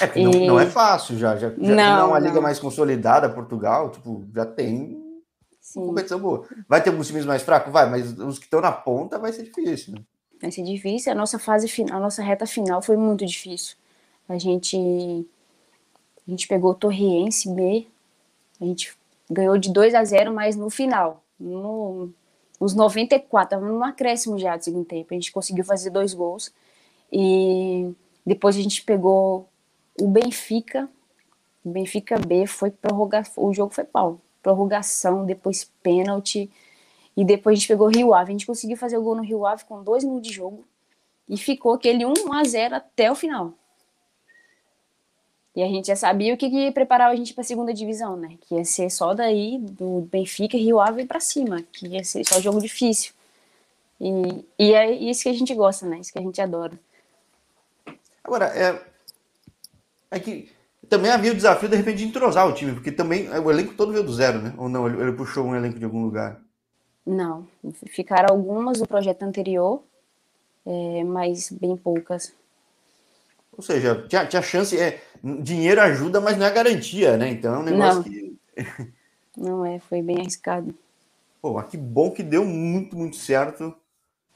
É, 0.02 0.08
porque 0.08 0.20
e... 0.20 0.24
não, 0.24 0.32
não, 0.32 0.60
é 0.60 0.66
fácil 0.66 1.18
já. 1.18 1.36
Já, 1.38 1.50
já 1.50 1.56
não, 1.58 2.00
é 2.00 2.04
uma 2.04 2.20
não. 2.20 2.28
liga 2.28 2.42
mais 2.42 2.60
consolidada, 2.60 3.30
Portugal, 3.30 3.92
tipo, 3.92 4.24
já 4.34 4.46
tem 4.46 5.03
Sim. 5.64 5.86
competição 5.86 6.20
boa. 6.20 6.46
Vai 6.68 6.84
ter 6.84 6.90
alguns 6.90 7.08
times 7.08 7.26
mais 7.26 7.42
fracos? 7.42 7.72
Vai, 7.72 7.90
mas 7.90 8.12
os 8.20 8.38
que 8.38 8.44
estão 8.44 8.60
na 8.60 8.72
ponta 8.72 9.18
vai 9.18 9.32
ser 9.32 9.44
difícil, 9.44 9.94
né? 9.94 10.02
Vai 10.42 10.52
ser 10.52 10.62
difícil. 10.62 11.10
A 11.10 11.16
nossa 11.16 11.40
fase 11.40 11.70
final, 11.70 11.98
a 11.98 12.00
nossa 12.02 12.22
reta 12.22 12.46
final 12.46 12.82
foi 12.82 12.98
muito 12.98 13.26
difícil. 13.26 13.78
A 14.28 14.38
gente, 14.38 15.26
a 16.28 16.30
gente 16.30 16.50
pegou 16.50 16.72
o 16.72 16.76
Torriense 16.76 17.50
B, 17.50 17.88
a 18.60 18.66
gente 18.66 18.94
ganhou 19.32 19.58
de 19.58 19.72
2 19.72 19.96
a 19.96 20.04
0, 20.04 20.34
mas 20.34 20.58
no 20.58 20.70
final, 20.70 21.24
no, 21.40 22.10
nos 22.60 22.76
94, 22.76 23.52
tava 23.52 23.66
no 23.66 23.84
acréscimo 23.86 24.38
já 24.38 24.58
do 24.58 24.64
segundo 24.66 24.86
tempo. 24.86 25.08
A 25.12 25.14
gente 25.14 25.32
conseguiu 25.32 25.64
fazer 25.64 25.92
dois 25.92 26.14
gols. 26.14 26.54
E 27.10 27.90
depois 28.26 28.58
a 28.58 28.62
gente 28.62 28.84
pegou 28.84 29.48
o 30.02 30.10
Benfica, 30.10 30.90
o 31.64 31.70
Benfica 31.70 32.20
B 32.20 32.48
foi 32.48 32.70
prorrogação, 32.70 33.46
o 33.46 33.54
jogo 33.54 33.74
foi 33.74 33.86
pau, 33.86 34.20
prorrogação, 34.44 35.26
depois 35.26 35.72
pênalti, 35.82 36.52
e 37.16 37.24
depois 37.24 37.54
a 37.54 37.60
gente 37.60 37.68
pegou 37.68 37.88
o 37.88 37.90
Rio 37.90 38.14
Ave. 38.14 38.30
A 38.30 38.34
gente 38.34 38.46
conseguiu 38.46 38.78
fazer 38.78 38.98
o 38.98 39.02
gol 39.02 39.16
no 39.16 39.24
Rio 39.24 39.46
Ave 39.46 39.64
com 39.66 39.82
dois 39.82 40.04
minutos 40.04 40.28
de 40.28 40.36
jogo, 40.36 40.66
e 41.28 41.38
ficou 41.38 41.74
aquele 41.74 42.06
1 42.06 42.34
a 42.34 42.44
0 42.44 42.76
até 42.76 43.12
o 43.12 43.16
final. 43.16 43.54
E 45.56 45.62
a 45.62 45.68
gente 45.68 45.88
já 45.88 45.96
sabia 45.96 46.34
o 46.34 46.38
que, 46.38 46.50
que 46.50 46.72
preparava 46.72 47.14
a 47.14 47.16
gente 47.16 47.34
para 47.34 47.42
a 47.42 47.46
segunda 47.46 47.74
divisão, 47.74 48.18
né? 48.18 48.38
Que 48.42 48.56
ia 48.56 48.66
ser 48.66 48.90
só 48.90 49.14
daí, 49.14 49.60
do 49.60 50.02
Benfica 50.12 50.58
Rio 50.58 50.80
Ave 50.80 51.06
para 51.06 51.20
cima, 51.20 51.62
que 51.72 51.88
ia 51.88 52.04
ser 52.04 52.28
só 52.28 52.42
jogo 52.42 52.60
difícil. 52.60 53.14
E, 54.02 54.44
e 54.58 54.74
é 54.74 54.92
isso 54.92 55.24
que 55.24 55.30
a 55.30 55.34
gente 55.34 55.54
gosta, 55.54 55.86
né? 55.86 56.00
Isso 56.00 56.12
que 56.12 56.18
a 56.18 56.24
gente 56.24 56.42
adora. 56.42 56.78
Agora, 58.24 58.46
é, 58.48 58.82
é 60.10 60.20
que 60.20 60.52
também 60.90 61.12
havia 61.12 61.32
o 61.32 61.36
desafio, 61.36 61.70
de 61.70 61.76
repente, 61.76 61.98
de 61.98 62.06
entrosar 62.06 62.48
o 62.48 62.54
time, 62.54 62.74
porque 62.74 62.92
também 62.92 63.30
o 63.30 63.52
elenco 63.52 63.74
todo 63.74 63.92
veio 63.92 64.04
do 64.04 64.14
zero, 64.14 64.42
né? 64.42 64.54
Ou 64.58 64.68
não, 64.68 64.88
ele, 64.88 65.02
ele 65.02 65.12
puxou 65.14 65.46
um 65.46 65.56
elenco 65.56 65.80
de 65.80 65.86
algum 65.86 66.04
lugar? 66.04 66.42
Não, 67.06 67.48
ficaram 67.88 68.34
algumas 68.34 68.80
do 68.80 68.88
projeto 68.88 69.24
anterior, 69.24 69.84
é, 70.66 71.04
mas 71.04 71.50
bem 71.52 71.76
poucas. 71.76 72.34
Ou 73.56 73.64
seja, 73.64 74.06
tinha, 74.08 74.26
tinha 74.26 74.42
chance, 74.42 74.80
é, 74.80 75.02
dinheiro 75.42 75.82
ajuda, 75.82 76.20
mas 76.20 76.38
não 76.38 76.46
é 76.46 76.52
garantia, 76.52 77.18
né? 77.18 77.30
Então 77.30 77.56
é 77.56 77.60
um 77.60 77.64
negócio 77.64 77.96
não. 77.98 78.04
que. 78.04 78.38
não 79.38 79.66
é, 79.66 79.80
foi 79.80 80.02
bem 80.02 80.20
arriscado. 80.20 80.74
Pô, 81.42 81.62
que 81.64 81.78
bom 81.78 82.12
que 82.12 82.24
deu 82.24 82.46
muito, 82.46 82.98
muito 82.98 83.18
certo. 83.18 83.76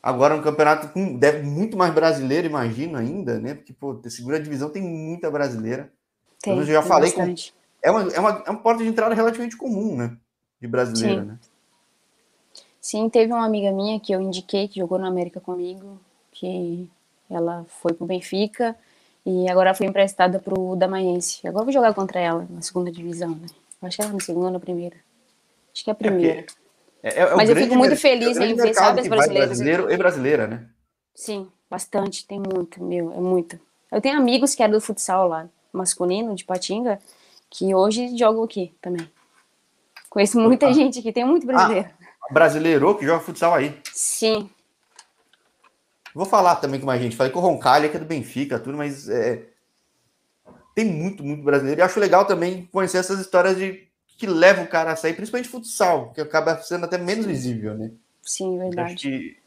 Agora 0.03 0.36
um 0.36 0.41
campeonato 0.41 0.89
com 0.89 1.17
deve 1.17 1.41
muito 1.43 1.77
mais 1.77 1.93
brasileiro, 1.93 2.47
imagino 2.47 2.97
ainda, 2.97 3.39
né? 3.39 3.55
Porque, 3.55 3.73
pô, 3.73 3.99
segunda 4.10 4.39
divisão 4.39 4.69
tem 4.69 4.81
muita 4.81 5.31
brasileira. 5.31 5.91
Tem, 6.41 6.58
eu 6.58 6.63
já 6.63 6.82
falei 6.82 7.10
bastante. 7.12 7.52
com. 7.52 7.58
É 7.82 7.91
uma, 7.91 8.02
é, 8.12 8.19
uma, 8.19 8.43
é 8.45 8.50
uma 8.50 8.60
porta 8.60 8.84
de 8.84 8.89
entrada 8.89 9.13
relativamente 9.13 9.56
comum, 9.56 9.95
né? 9.95 10.17
De 10.60 10.67
brasileira, 10.67 11.21
Sim. 11.21 11.28
né? 11.28 11.39
Sim, 12.82 13.10
teve 13.10 13.34
uma 13.34 13.45
amiga 13.45 13.71
minha 13.71 14.00
que 14.00 14.13
eu 14.13 14.21
indiquei, 14.21 14.67
que 14.67 14.80
jogou 14.80 14.97
na 14.97 15.08
América 15.08 15.41
comigo, 15.41 16.00
que 16.32 16.89
ela 17.30 17.65
foi 17.82 17.93
pro 17.93 18.06
Benfica 18.06 18.76
e 19.26 19.50
agora 19.50 19.73
foi 19.73 19.88
emprestada 19.88 20.39
pro 20.39 20.76
Damaense. 20.76 21.45
Agora 21.45 21.63
eu 21.63 21.65
vou 21.65 21.73
jogar 21.73 21.93
contra 21.93 22.19
ela 22.19 22.47
na 22.50 22.62
segunda 22.62 22.89
divisão, 22.89 23.32
né? 23.32 23.47
Acho 23.82 23.97
que 23.97 24.02
ela 24.02 24.12
é 24.12 24.13
na 24.13 24.19
segunda 24.21 24.45
ou 24.45 24.52
na 24.54 24.60
primeira. 24.60 24.95
Acho 25.73 25.84
que 25.84 25.89
é 25.89 25.93
a 25.93 25.95
primeira. 25.95 26.45
É, 27.04 27.10
é, 27.10 27.19
é 27.19 27.36
Mas 27.36 27.50
eu 27.50 27.56
fico 27.56 27.76
muito 27.76 27.97
feliz 27.97 28.38
em 28.38 28.56
ver, 28.56 28.73
sabe, 28.73 29.02
as 29.02 29.08
brasileiras. 29.08 29.50
Brasileiro 29.50 29.91
e 29.91 29.97
brasileira, 29.97 30.47
né? 30.47 30.65
Sim, 31.13 31.47
bastante. 31.69 32.26
Tem 32.26 32.39
muito, 32.39 32.82
meu, 32.82 33.12
é 33.12 33.19
muito. 33.19 33.60
Eu 33.91 34.00
tenho 34.00 34.17
amigos 34.17 34.56
que 34.56 34.63
eram 34.63 34.73
do 34.73 34.82
futsal 34.82 35.28
lá, 35.28 35.50
masculino, 35.71 36.36
de 36.36 36.45
Patinga, 36.45 36.99
que 37.49 37.73
hoje 37.73 38.17
jogam 38.17 38.43
aqui 38.43 38.73
também. 38.82 39.10
Conheço 40.10 40.39
muita 40.39 40.67
ah. 40.67 40.73
gente 40.73 40.99
aqui, 40.99 41.12
tem 41.12 41.25
muito 41.25 41.45
brasileiro. 41.45 41.89
Ah, 42.21 42.34
brasileiro 42.34 42.97
que 42.97 43.06
joga 43.06 43.23
futsal 43.23 43.53
aí. 43.53 43.80
Sim. 43.91 44.49
Vou 46.13 46.25
falar 46.25 46.56
também 46.56 46.80
com 46.80 46.86
mais 46.86 47.01
gente. 47.01 47.15
Falei 47.15 47.32
com 47.32 47.39
o 47.39 47.41
Roncalha, 47.43 47.89
que 47.89 47.97
é 47.97 47.99
do 47.99 48.06
Benfica, 48.06 48.60
tudo, 48.60 48.77
mas 48.77 49.08
é... 49.08 49.47
tem 50.73 50.86
muito, 50.86 51.23
muito 51.23 51.43
brasileiro. 51.43 51.80
E 51.80 51.84
acho 51.84 51.99
legal 51.99 52.25
também 52.25 52.65
conhecer 52.71 52.97
essas 52.97 53.19
histórias 53.19 53.56
de 53.56 53.88
que 54.17 54.25
leva 54.25 54.63
o 54.63 54.67
cara 54.67 54.91
a 54.91 54.95
sair, 54.95 55.13
principalmente 55.13 55.47
futsal, 55.47 56.12
que 56.12 56.19
acaba 56.19 56.58
sendo 56.63 56.86
até 56.86 56.97
menos 56.97 57.25
visível, 57.25 57.75
né? 57.75 57.91
Sim, 58.23 58.58
verdade. 58.58 58.95
Que... 58.95 59.38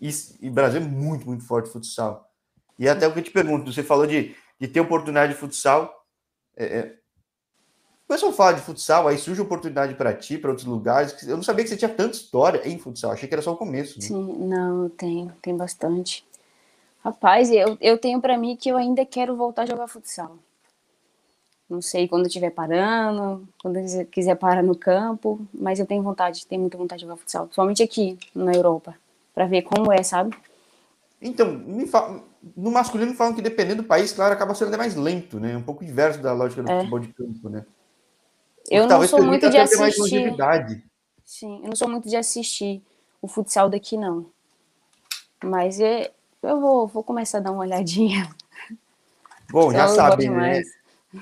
E, 0.00 0.10
e 0.40 0.48
Brasil 0.48 0.80
é 0.80 0.84
muito, 0.84 1.26
muito 1.26 1.44
forte 1.44 1.68
futsal. 1.68 2.30
E 2.78 2.88
até 2.88 3.06
o 3.06 3.12
que 3.12 3.18
eu 3.18 3.22
te 3.22 3.30
pergunto, 3.30 3.70
você 3.70 3.82
falou 3.82 4.06
de, 4.06 4.34
de 4.60 4.68
ter 4.68 4.80
oportunidade 4.80 5.32
de 5.32 5.38
futsal. 5.38 6.04
É, 6.56 6.64
é... 6.64 6.96
O 8.04 8.08
pessoal 8.08 8.32
fala 8.32 8.54
de 8.54 8.60
futsal, 8.60 9.08
aí 9.08 9.16
surge 9.16 9.40
oportunidade 9.40 9.94
para 9.94 10.12
ti, 10.12 10.36
para 10.36 10.50
outros 10.50 10.66
lugares. 10.66 11.22
Eu 11.26 11.36
não 11.36 11.42
sabia 11.42 11.64
que 11.64 11.70
você 11.70 11.76
tinha 11.76 11.88
tanta 11.88 12.16
história 12.16 12.68
em 12.68 12.78
futsal, 12.78 13.12
achei 13.12 13.28
que 13.28 13.34
era 13.34 13.42
só 13.42 13.52
o 13.52 13.56
começo. 13.56 13.98
Né? 13.98 14.06
Sim, 14.06 14.36
não, 14.38 14.88
tem, 14.90 15.32
tem 15.40 15.56
bastante. 15.56 16.26
Rapaz, 17.02 17.50
eu, 17.50 17.78
eu 17.80 17.96
tenho 17.96 18.20
para 18.20 18.36
mim 18.36 18.56
que 18.56 18.68
eu 18.68 18.76
ainda 18.76 19.06
quero 19.06 19.34
voltar 19.36 19.62
a 19.62 19.66
jogar 19.66 19.88
futsal. 19.88 20.36
Não 21.68 21.80
sei 21.80 22.08
quando 22.08 22.26
estiver 22.26 22.50
parando, 22.50 23.48
quando 23.62 23.78
quiser 24.06 24.34
parar 24.34 24.62
no 24.62 24.76
campo, 24.76 25.40
mas 25.54 25.78
eu 25.78 25.86
tenho 25.86 26.02
vontade, 26.02 26.44
tenho 26.46 26.60
muita 26.60 26.76
vontade 26.76 26.98
de 26.98 27.06
jogar 27.06 27.16
futsal, 27.16 27.44
principalmente 27.44 27.80
aqui 27.80 28.18
na 28.34 28.52
Europa, 28.52 28.96
para 29.32 29.46
ver 29.46 29.62
como 29.62 29.92
é, 29.92 30.02
sabe? 30.02 30.36
Então, 31.20 31.62
fala, 31.86 32.24
no 32.56 32.70
masculino 32.70 33.14
falam 33.14 33.34
que 33.34 33.42
dependendo 33.42 33.82
do 33.82 33.88
país, 33.88 34.12
claro, 34.12 34.32
acaba 34.32 34.54
sendo 34.54 34.68
até 34.68 34.76
mais 34.76 34.96
lento, 34.96 35.38
né? 35.38 35.56
Um 35.56 35.62
pouco 35.62 35.84
inverso 35.84 36.20
da 36.20 36.32
lógica 36.32 36.62
do 36.62 36.70
é. 36.70 36.78
futebol 36.78 36.98
de 36.98 37.08
campo, 37.12 37.48
né? 37.48 37.64
Eu 38.70 38.86
não 38.86 39.06
sou 39.06 39.22
muito 39.22 39.50
de 39.50 39.58
assistir. 39.58 40.34
Sim, 41.24 41.60
eu 41.62 41.68
não 41.68 41.76
sou 41.76 41.88
muito 41.88 42.08
de 42.08 42.16
assistir 42.16 42.82
o 43.20 43.28
futsal 43.28 43.68
daqui, 43.68 43.96
não. 43.96 44.26
Mas 45.42 45.80
é, 45.80 46.10
eu 46.42 46.60
vou, 46.60 46.86
vou 46.86 47.02
começar 47.02 47.38
a 47.38 47.40
dar 47.40 47.52
uma 47.52 47.62
olhadinha. 47.62 48.28
Bom, 49.50 49.72
já 49.72 49.88
sabe, 49.88 50.28
né? 50.28 50.62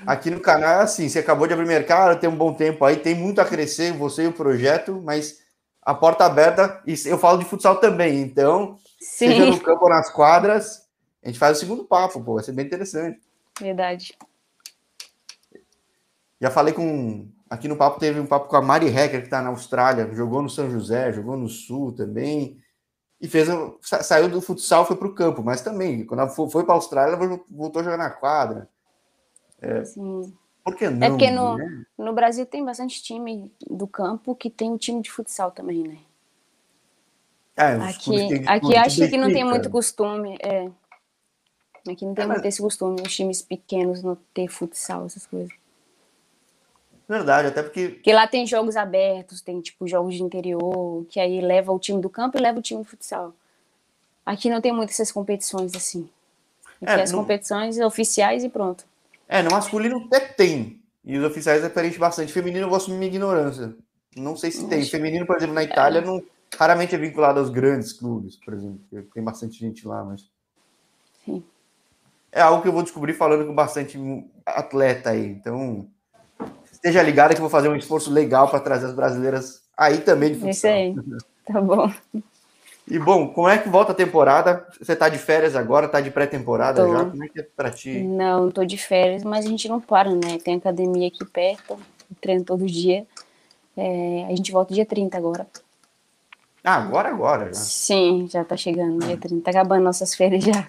Aqui 0.05 0.29
no 0.29 0.39
canal 0.39 0.81
é 0.81 0.83
assim, 0.83 1.09
você 1.09 1.19
acabou 1.19 1.47
de 1.47 1.53
abrir 1.53 1.65
mercado, 1.65 2.19
tem 2.19 2.29
um 2.29 2.35
bom 2.35 2.53
tempo 2.53 2.85
aí, 2.85 2.97
tem 2.97 3.15
muito 3.15 3.41
a 3.41 3.45
crescer, 3.45 3.91
você 3.91 4.23
e 4.23 4.27
o 4.27 4.33
projeto, 4.33 5.01
mas 5.03 5.39
a 5.89 5.93
porta 5.95 6.23
aberta, 6.23 6.83
e 6.85 6.93
eu 7.07 7.17
falo 7.17 7.39
de 7.39 7.45
futsal 7.45 7.77
também, 7.77 8.21
então, 8.21 8.77
Sim. 8.99 9.29
seja 9.29 9.45
no 9.47 9.59
campo 9.59 9.85
ou 9.85 9.89
nas 9.89 10.11
quadras, 10.11 10.87
a 11.23 11.27
gente 11.27 11.39
faz 11.39 11.57
o 11.57 11.59
segundo 11.59 11.83
papo, 11.83 12.23
pô, 12.23 12.35
vai 12.35 12.43
ser 12.43 12.51
bem 12.51 12.67
interessante. 12.67 13.19
Verdade. 13.59 14.15
Já 16.39 16.51
falei 16.51 16.75
com. 16.75 17.27
Aqui 17.49 17.67
no 17.67 17.75
papo 17.75 17.99
teve 17.99 18.19
um 18.19 18.27
papo 18.27 18.47
com 18.47 18.55
a 18.55 18.61
Mari 18.61 18.87
Hecker, 18.87 19.21
que 19.21 19.25
está 19.25 19.41
na 19.41 19.49
Austrália, 19.49 20.13
jogou 20.13 20.43
no 20.43 20.49
São 20.49 20.69
José, 20.69 21.11
jogou 21.11 21.35
no 21.35 21.49
Sul 21.49 21.91
também. 21.91 22.61
E 23.19 23.27
fez 23.27 23.47
saiu 23.81 24.29
do 24.29 24.39
futsal, 24.41 24.85
foi 24.85 24.95
para 24.95 25.07
o 25.07 25.15
campo, 25.15 25.41
mas 25.43 25.61
também, 25.61 26.05
quando 26.05 26.19
ela 26.19 26.29
foi 26.29 26.63
para 26.63 26.73
a 26.73 26.77
Austrália, 26.77 27.15
ela 27.15 27.41
voltou 27.49 27.79
a 27.79 27.83
jogar 27.83 27.97
na 27.97 28.11
quadra. 28.11 28.69
É, 29.59 29.83
Sim. 29.83 30.31
Por 30.69 30.77
que 30.77 30.89
não? 30.89 31.07
É 31.07 31.09
porque 31.09 31.31
no, 31.31 31.57
né? 31.57 31.85
no 31.97 32.13
Brasil 32.13 32.45
tem 32.45 32.63
bastante 32.63 33.01
time 33.01 33.51
do 33.67 33.87
campo 33.87 34.35
que 34.35 34.49
tem 34.49 34.71
um 34.71 34.77
time 34.77 35.01
de 35.01 35.11
futsal 35.11 35.51
também, 35.51 35.83
né? 35.87 35.97
É, 37.57 37.73
aqui 37.89 38.47
aqui 38.47 38.75
acho 38.77 39.09
que 39.09 39.17
não 39.17 39.27
tem 39.27 39.43
muito 39.43 39.69
costume. 39.69 40.37
É. 40.41 40.69
Aqui 41.89 42.05
não 42.05 42.13
tem 42.13 42.25
é, 42.25 42.27
muito 42.27 42.45
esse 42.45 42.61
costume, 42.61 43.01
os 43.01 43.13
times 43.13 43.41
pequenos 43.41 44.03
não 44.03 44.17
ter 44.33 44.47
futsal, 44.47 45.05
essas 45.05 45.25
coisas. 45.25 45.51
Verdade, 47.07 47.47
até 47.47 47.63
porque. 47.63 47.89
Porque 47.89 48.13
lá 48.13 48.27
tem 48.27 48.45
jogos 48.45 48.77
abertos, 48.77 49.41
tem 49.41 49.59
tipo 49.59 49.87
jogos 49.87 50.15
de 50.15 50.23
interior, 50.23 51.05
que 51.09 51.19
aí 51.19 51.41
leva 51.41 51.71
o 51.71 51.79
time 51.79 51.99
do 51.99 52.09
campo 52.09 52.37
e 52.37 52.41
leva 52.41 52.59
o 52.59 52.61
time 52.61 52.83
de 52.83 52.89
futsal. 52.89 53.33
Aqui 54.25 54.49
não 54.49 54.61
tem 54.61 54.71
muitas 54.71 54.95
essas 54.95 55.11
competições 55.11 55.75
assim. 55.75 56.07
Aqui 56.81 56.91
é, 56.91 57.01
as 57.01 57.11
não... 57.11 57.19
competições 57.19 57.79
oficiais 57.79 58.43
e 58.43 58.49
pronto. 58.49 58.85
É, 59.29 59.43
no 59.43 59.51
masculino 59.51 60.05
até 60.07 60.19
tem. 60.19 60.81
E 61.05 61.15
os 61.15 61.23
oficiais 61.23 61.63
aparecem 61.63 61.99
bastante. 61.99 62.33
Feminino 62.33 62.65
eu 62.65 62.69
gosto 62.69 62.87
de 62.87 62.97
minha 62.97 63.07
ignorância. 63.07 63.75
Não 64.17 64.35
sei 64.35 64.49
se 64.49 64.67
tem. 64.67 64.83
Feminino, 64.83 65.25
por 65.25 65.37
exemplo, 65.37 65.53
na 65.53 65.63
Itália, 65.63 65.99
é. 65.99 66.05
não, 66.05 66.21
raramente 66.57 66.95
é 66.95 66.97
vinculado 66.97 67.39
aos 67.39 67.49
grandes 67.49 67.93
clubes, 67.93 68.35
por 68.35 68.55
exemplo. 68.55 68.79
Tem 69.13 69.23
bastante 69.23 69.59
gente 69.59 69.87
lá, 69.87 70.03
mas. 70.03 70.27
Sim. 71.23 71.43
É 72.31 72.41
algo 72.41 72.61
que 72.61 72.67
eu 72.67 72.73
vou 72.73 72.83
descobrir 72.83 73.13
falando 73.13 73.45
com 73.45 73.53
bastante 73.53 73.97
atleta 74.45 75.11
aí. 75.11 75.27
Então, 75.27 75.87
esteja 76.71 77.03
ligado 77.03 77.31
que 77.31 77.37
eu 77.37 77.41
vou 77.41 77.49
fazer 77.49 77.69
um 77.69 77.75
esforço 77.75 78.11
legal 78.11 78.49
para 78.49 78.59
trazer 78.59 78.87
as 78.87 78.93
brasileiras 78.93 79.61
aí 79.77 79.99
também 79.99 80.33
de 80.33 80.39
futsal. 80.39 80.49
Isso 80.49 80.67
aí. 80.67 80.95
Tá 81.51 81.59
bom. 81.59 81.91
E 82.89 82.97
bom, 82.97 83.27
como 83.27 83.47
é 83.47 83.57
que 83.57 83.69
volta 83.69 83.91
a 83.91 83.95
temporada? 83.95 84.65
Você 84.81 84.95
tá 84.95 85.07
de 85.09 85.19
férias 85.19 85.55
agora, 85.55 85.87
tá 85.87 86.01
de 86.01 86.09
pré-temporada 86.09 86.87
já? 86.87 87.05
Como 87.05 87.23
é 87.23 87.27
que 87.27 87.39
é 87.39 87.43
pra 87.43 87.69
ti? 87.69 87.99
Não, 88.01 88.49
tô 88.49 88.65
de 88.65 88.77
férias, 88.77 89.23
mas 89.23 89.45
a 89.45 89.47
gente 89.47 89.69
não 89.69 89.79
para, 89.79 90.09
né? 90.09 90.39
Tem 90.43 90.55
academia 90.55 91.07
aqui 91.07 91.23
perto, 91.23 91.77
treino 92.19 92.43
todo 92.43 92.65
dia. 92.65 93.05
É, 93.77 94.25
a 94.27 94.35
gente 94.35 94.51
volta 94.51 94.73
dia 94.73 94.87
30 94.87 95.17
agora. 95.17 95.45
Ah, 96.63 96.75
agora, 96.77 97.09
agora 97.09 97.45
já. 97.45 97.53
Sim, 97.53 98.27
já 98.29 98.43
tá 98.43 98.57
chegando, 98.57 99.05
dia 99.05 99.17
30. 99.17 99.43
Tá 99.43 99.51
acabando 99.51 99.83
nossas 99.83 100.15
férias 100.15 100.43
já. 100.43 100.67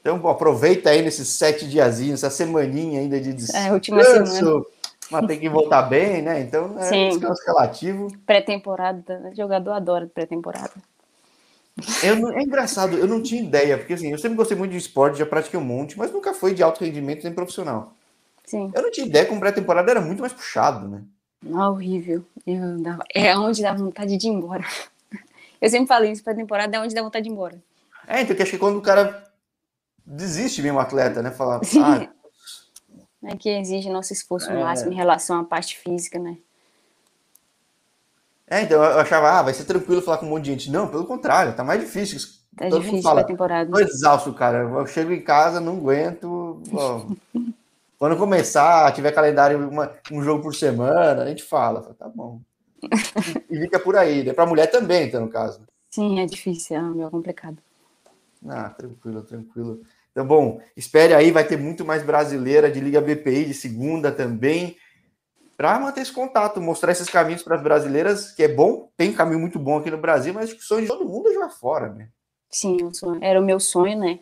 Então, 0.00 0.18
bom, 0.18 0.28
aproveita 0.28 0.90
aí 0.90 1.02
nesses 1.02 1.26
sete 1.28 1.66
diazinhos, 1.66 2.22
essa 2.22 2.30
semaninha 2.30 3.00
ainda 3.00 3.18
de 3.18 3.32
descanso. 3.32 3.66
É, 3.66 3.72
última 3.72 4.04
semana. 4.04 4.62
Mas 5.10 5.26
tem 5.26 5.40
que 5.40 5.48
voltar 5.48 5.82
bem, 5.82 6.20
né? 6.20 6.40
Então, 6.40 6.78
é 6.78 6.82
Sim. 6.82 7.08
descanso 7.08 7.42
relativo. 7.46 8.08
Pré-temporada, 8.26 9.32
jogador 9.34 9.72
adora 9.72 10.06
pré-temporada. 10.06 10.72
Eu, 12.02 12.30
é 12.30 12.42
engraçado, 12.42 12.96
eu 12.96 13.06
não 13.06 13.22
tinha 13.22 13.42
ideia, 13.42 13.76
porque 13.76 13.92
assim, 13.92 14.10
eu 14.10 14.18
sempre 14.18 14.36
gostei 14.36 14.56
muito 14.56 14.72
de 14.72 14.78
esporte, 14.78 15.18
já 15.18 15.26
pratiquei 15.26 15.60
um 15.60 15.64
monte, 15.64 15.98
mas 15.98 16.10
nunca 16.10 16.32
foi 16.32 16.54
de 16.54 16.62
alto 16.62 16.82
rendimento 16.82 17.22
nem 17.22 17.34
profissional. 17.34 17.92
Sim. 18.44 18.70
Eu 18.74 18.82
não 18.82 18.90
tinha 18.90 19.06
ideia 19.06 19.26
que 19.26 19.32
um 19.32 19.40
pré-temporada 19.40 19.90
era 19.90 20.00
muito 20.00 20.20
mais 20.20 20.32
puxado, 20.32 20.88
né? 20.88 21.02
Não, 21.42 21.72
horrível. 21.72 22.24
Dava, 22.80 23.04
é 23.14 23.36
onde 23.36 23.60
dá 23.60 23.74
vontade 23.74 24.16
de 24.16 24.26
ir 24.26 24.30
embora. 24.30 24.64
Eu 25.60 25.68
sempre 25.68 25.86
falei 25.86 26.12
isso, 26.12 26.24
pré-temporada 26.24 26.76
é 26.76 26.80
onde 26.80 26.94
dá 26.94 27.02
vontade 27.02 27.24
de 27.24 27.30
ir 27.30 27.32
embora. 27.32 27.62
É, 28.06 28.22
então 28.22 28.36
acho 28.40 28.50
que 28.50 28.58
quando 28.58 28.78
o 28.78 28.82
cara 28.82 29.30
desiste 30.04 30.62
mesmo, 30.62 30.78
atleta, 30.78 31.20
né? 31.20 31.30
Falar, 31.30 31.62
Sim. 31.64 31.82
Ah, 31.82 32.08
é 33.24 33.36
que 33.36 33.50
exige 33.50 33.90
nosso 33.90 34.12
esforço 34.12 34.50
é... 34.50 34.58
máximo 34.62 34.92
em 34.92 34.96
relação 34.96 35.40
à 35.40 35.44
parte 35.44 35.76
física, 35.76 36.18
né? 36.18 36.38
É, 38.48 38.62
então 38.62 38.82
eu 38.82 38.98
achava, 39.00 39.30
ah, 39.30 39.42
vai 39.42 39.52
ser 39.52 39.64
tranquilo 39.64 40.00
falar 40.00 40.18
com 40.18 40.26
um 40.26 40.30
monte 40.30 40.44
de 40.44 40.50
gente. 40.52 40.70
Não, 40.70 40.86
pelo 40.86 41.04
contrário, 41.04 41.54
tá 41.54 41.64
mais 41.64 41.80
difícil. 41.80 42.20
Tá 42.56 42.68
Todo 42.68 42.80
difícil 42.80 43.02
fala, 43.02 43.24
temporada. 43.24 43.70
Tô 43.70 43.78
exausto, 43.78 44.32
cara. 44.32 44.58
Eu 44.58 44.86
chego 44.86 45.12
em 45.12 45.20
casa, 45.20 45.60
não 45.60 45.76
aguento. 45.76 46.62
quando 47.98 48.16
começar, 48.16 48.92
tiver 48.92 49.10
calendário, 49.12 49.68
uma, 49.68 49.92
um 50.12 50.22
jogo 50.22 50.42
por 50.42 50.54
semana, 50.54 51.24
a 51.24 51.28
gente 51.28 51.42
fala. 51.42 51.94
Tá 51.98 52.08
bom. 52.08 52.40
E 53.50 53.58
fica 53.60 53.78
por 53.78 53.96
aí, 53.96 54.22
né? 54.22 54.32
Pra 54.32 54.46
mulher 54.46 54.66
também, 54.66 55.06
então, 55.06 55.22
no 55.22 55.28
caso. 55.28 55.60
Sim, 55.90 56.20
é 56.20 56.26
difícil, 56.26 56.76
é 56.76 56.82
meio 56.82 57.10
complicado. 57.10 57.56
Ah, 58.46 58.68
tranquilo, 58.70 59.22
tranquilo. 59.22 59.80
Então, 60.12 60.26
bom, 60.26 60.60
espere 60.76 61.14
aí, 61.14 61.30
vai 61.30 61.44
ter 61.44 61.56
muito 61.56 61.84
mais 61.84 62.02
brasileira 62.02 62.70
de 62.70 62.80
Liga 62.80 63.00
BPI 63.00 63.46
de 63.46 63.54
segunda 63.54 64.12
também 64.12 64.76
para 65.56 65.78
manter 65.78 66.02
esse 66.02 66.12
contato, 66.12 66.60
mostrar 66.60 66.92
esses 66.92 67.08
caminhos 67.08 67.42
para 67.42 67.56
as 67.56 67.62
brasileiras, 67.62 68.32
que 68.32 68.42
é 68.42 68.48
bom, 68.48 68.88
tem 68.96 69.12
caminho 69.12 69.40
muito 69.40 69.58
bom 69.58 69.78
aqui 69.78 69.90
no 69.90 69.98
Brasil, 69.98 70.34
mas 70.34 70.52
o 70.52 70.60
sonho 70.60 70.82
de 70.82 70.88
todo 70.88 71.04
mundo 71.04 71.28
é 71.30 71.32
jogar 71.32 71.50
fora, 71.50 71.88
né? 71.92 72.08
Sim, 72.50 72.76
era 73.20 73.40
o 73.40 73.44
meu 73.44 73.58
sonho, 73.58 73.98
né? 73.98 74.18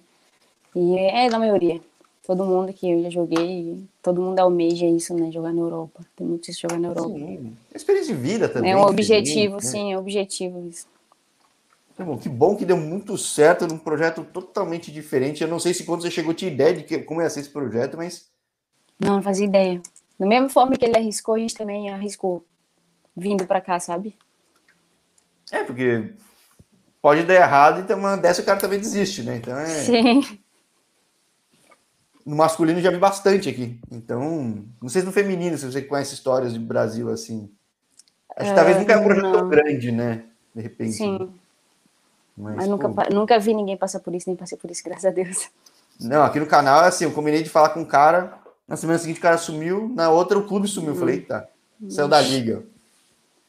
E 0.74 0.98
é 0.98 1.28
da 1.28 1.38
maioria. 1.38 1.80
Todo 2.26 2.44
mundo 2.44 2.72
que 2.72 2.90
eu 2.90 3.02
já 3.02 3.10
joguei, 3.10 3.84
todo 4.02 4.20
mundo 4.20 4.38
almeja 4.38 4.86
isso, 4.86 5.14
né? 5.14 5.30
Jogar 5.30 5.52
na 5.52 5.60
Europa. 5.60 6.00
Tem 6.16 6.26
muito 6.26 6.50
isso 6.50 6.62
jogar 6.62 6.78
na 6.78 6.88
Europa. 6.88 7.10
Sim. 7.10 7.56
Experiência 7.74 8.14
de 8.14 8.20
vida 8.20 8.48
também. 8.48 8.72
É 8.72 8.76
um 8.76 8.86
objetivo, 8.86 9.56
né? 9.56 9.60
sim, 9.60 9.92
é 9.92 9.96
um 9.96 10.00
objetivo 10.00 10.66
isso. 10.66 10.86
Que 11.96 12.02
bom, 12.02 12.18
que 12.18 12.28
bom 12.28 12.56
que 12.56 12.64
deu 12.64 12.76
muito 12.76 13.16
certo 13.18 13.66
num 13.66 13.78
projeto 13.78 14.24
totalmente 14.24 14.90
diferente. 14.90 15.42
Eu 15.42 15.48
não 15.48 15.60
sei 15.60 15.74
se 15.74 15.84
quando 15.84 16.02
você 16.02 16.10
chegou 16.10 16.34
tinha 16.34 16.50
ideia 16.50 16.74
de 16.74 16.82
que, 16.82 16.98
como 16.98 17.20
ia 17.20 17.30
ser 17.30 17.40
esse 17.40 17.50
projeto, 17.50 17.96
mas. 17.96 18.26
Não, 18.98 19.16
não 19.16 19.22
fazia 19.22 19.46
ideia. 19.46 19.80
Da 20.18 20.26
mesma 20.26 20.48
forma 20.48 20.76
que 20.76 20.84
ele 20.84 20.96
arriscou, 20.96 21.34
a 21.34 21.38
gente 21.38 21.54
também 21.54 21.90
arriscou 21.90 22.44
vindo 23.16 23.46
para 23.46 23.60
cá, 23.60 23.78
sabe? 23.80 24.16
É, 25.50 25.62
porque 25.62 26.12
pode 27.00 27.24
dar 27.24 27.34
errado 27.34 27.78
e 27.78 27.82
então, 27.82 27.98
uma 27.98 28.16
dessa 28.16 28.42
o 28.42 28.44
cara 28.44 28.58
também 28.58 28.78
desiste, 28.78 29.22
né? 29.22 29.36
Então 29.36 29.58
é. 29.58 29.66
Sim. 29.66 30.38
No 32.24 32.36
masculino 32.36 32.80
já 32.80 32.90
vi 32.90 32.96
bastante 32.96 33.48
aqui. 33.48 33.78
Então, 33.90 34.64
não 34.80 34.88
sei 34.88 35.02
se 35.02 35.06
no 35.06 35.12
feminino, 35.12 35.58
se 35.58 35.70
você 35.70 35.82
conhece 35.82 36.14
histórias 36.14 36.54
de 36.54 36.58
Brasil 36.58 37.10
assim. 37.10 37.50
Acho 38.36 38.50
que 38.50 38.56
talvez 38.56 38.78
nunca 38.78 38.94
é 38.94 38.96
um 38.96 39.04
projeto 39.04 39.32
tão 39.32 39.48
grande, 39.48 39.92
né? 39.92 40.24
De 40.54 40.62
repente. 40.62 40.92
Sim. 40.94 41.32
Mas, 42.36 42.56
Mas 42.56 42.68
nunca, 42.68 42.88
nunca 43.10 43.38
vi 43.38 43.54
ninguém 43.54 43.76
passar 43.76 44.00
por 44.00 44.14
isso, 44.14 44.28
nem 44.28 44.36
passei 44.36 44.58
por 44.58 44.70
isso, 44.70 44.82
graças 44.84 45.04
a 45.04 45.10
Deus. 45.10 45.50
Não, 46.00 46.24
aqui 46.24 46.40
no 46.40 46.46
canal 46.46 46.84
é 46.84 46.88
assim, 46.88 47.04
eu 47.04 47.12
combinei 47.12 47.42
de 47.42 47.50
falar 47.50 47.68
com 47.68 47.80
um 47.80 47.84
cara, 47.84 48.38
na 48.66 48.76
semana 48.76 48.98
seguinte 48.98 49.18
o 49.18 49.22
cara 49.22 49.38
sumiu, 49.38 49.88
na 49.88 50.10
outra 50.10 50.38
o 50.38 50.46
clube 50.46 50.66
sumiu. 50.66 50.92
Hum. 50.92 50.96
Falei, 50.96 51.20
tá, 51.20 51.46
saiu 51.88 52.08
da 52.08 52.20
liga. 52.20 52.64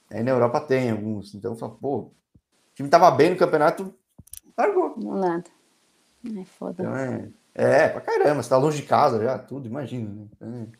Aí 0.09 0.23
na 0.23 0.31
Europa 0.31 0.61
tem 0.61 0.91
alguns, 0.91 1.33
então 1.33 1.53
eu 1.53 1.57
falo, 1.57 1.77
pô, 1.81 1.97
o 1.97 2.11
time 2.75 2.89
tava 2.89 3.09
bem 3.11 3.31
no 3.31 3.37
campeonato, 3.37 3.93
largou. 4.57 4.93
Não 4.97 5.17
nada. 5.17 5.45
É 6.25 6.45
foda. 6.45 6.83
Então 6.83 6.95
é, 6.95 7.29
é, 7.53 7.87
pra 7.87 8.01
caramba, 8.01 8.41
você 8.41 8.49
tá 8.49 8.57
longe 8.57 8.77
de 8.77 8.87
casa 8.87 9.23
já, 9.23 9.37
tudo, 9.37 9.67
imagina. 9.67 10.09
Né? 10.39 10.67
É. 10.71 10.77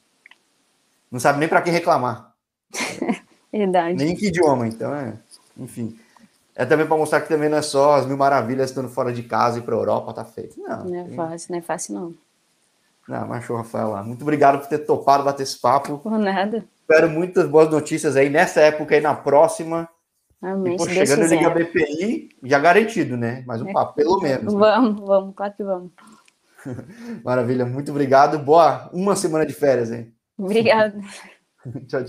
Não 1.11 1.19
sabe 1.19 1.39
nem 1.39 1.47
pra 1.47 1.61
quem 1.61 1.71
reclamar. 1.73 2.35
Verdade. 3.51 3.97
Nem 3.97 4.15
que 4.15 4.27
idioma, 4.27 4.67
então 4.67 4.93
é, 4.93 5.17
enfim. 5.57 5.97
É 6.55 6.65
também 6.65 6.87
para 6.87 6.97
mostrar 6.97 7.21
que 7.21 7.27
também 7.27 7.49
não 7.49 7.57
é 7.57 7.61
só 7.61 7.95
as 7.95 8.05
mil 8.05 8.17
maravilhas 8.17 8.69
estando 8.69 8.87
fora 8.87 9.11
de 9.11 9.23
casa 9.23 9.59
e 9.59 9.61
para 9.61 9.75
Europa, 9.75 10.13
tá 10.13 10.23
feito. 10.23 10.59
Não, 10.59 10.85
não 10.85 10.95
é 10.95 11.03
tem... 11.03 11.15
fácil, 11.15 11.51
não 11.51 11.59
é 11.59 11.61
fácil 11.61 11.93
não. 11.95 12.15
Não, 13.07 13.27
mas 13.27 13.43
show, 13.43 13.55
Rafaela. 13.55 14.03
Muito 14.03 14.23
obrigado 14.23 14.59
por 14.59 14.67
ter 14.67 14.79
topado 14.79 15.23
bater 15.23 15.43
esse 15.43 15.59
papo. 15.59 15.99
Por 15.99 16.17
nada. 16.17 16.65
Espero 16.79 17.09
muitas 17.09 17.47
boas 17.47 17.69
notícias 17.69 18.15
aí 18.15 18.29
nessa 18.29 18.61
época 18.61 18.95
e 18.95 19.01
na 19.01 19.13
próxima. 19.13 19.87
Amém. 20.41 20.73
E, 20.73 20.77
pô, 20.77 20.87
chegando 20.87 21.23
em 21.23 21.27
Liga 21.27 21.49
BPI, 21.49 22.29
já 22.43 22.59
garantido, 22.59 23.15
né? 23.17 23.43
Mais 23.47 23.61
um 23.61 23.69
é. 23.69 23.73
papo, 23.73 23.95
pelo 23.95 24.19
menos. 24.19 24.53
Né? 24.53 24.59
Vamos, 24.59 25.01
vamos, 25.01 25.35
claro 25.35 25.53
que 25.55 25.63
vamos. 25.63 25.91
Maravilha, 27.23 27.65
muito 27.65 27.91
obrigado. 27.91 28.39
Boa 28.39 28.89
uma 28.91 29.15
semana 29.15 29.45
de 29.45 29.53
férias, 29.53 29.91
hein? 29.91 30.13
Obrigado. 30.37 30.99
tchau, 31.87 32.03
tchau. 32.03 32.05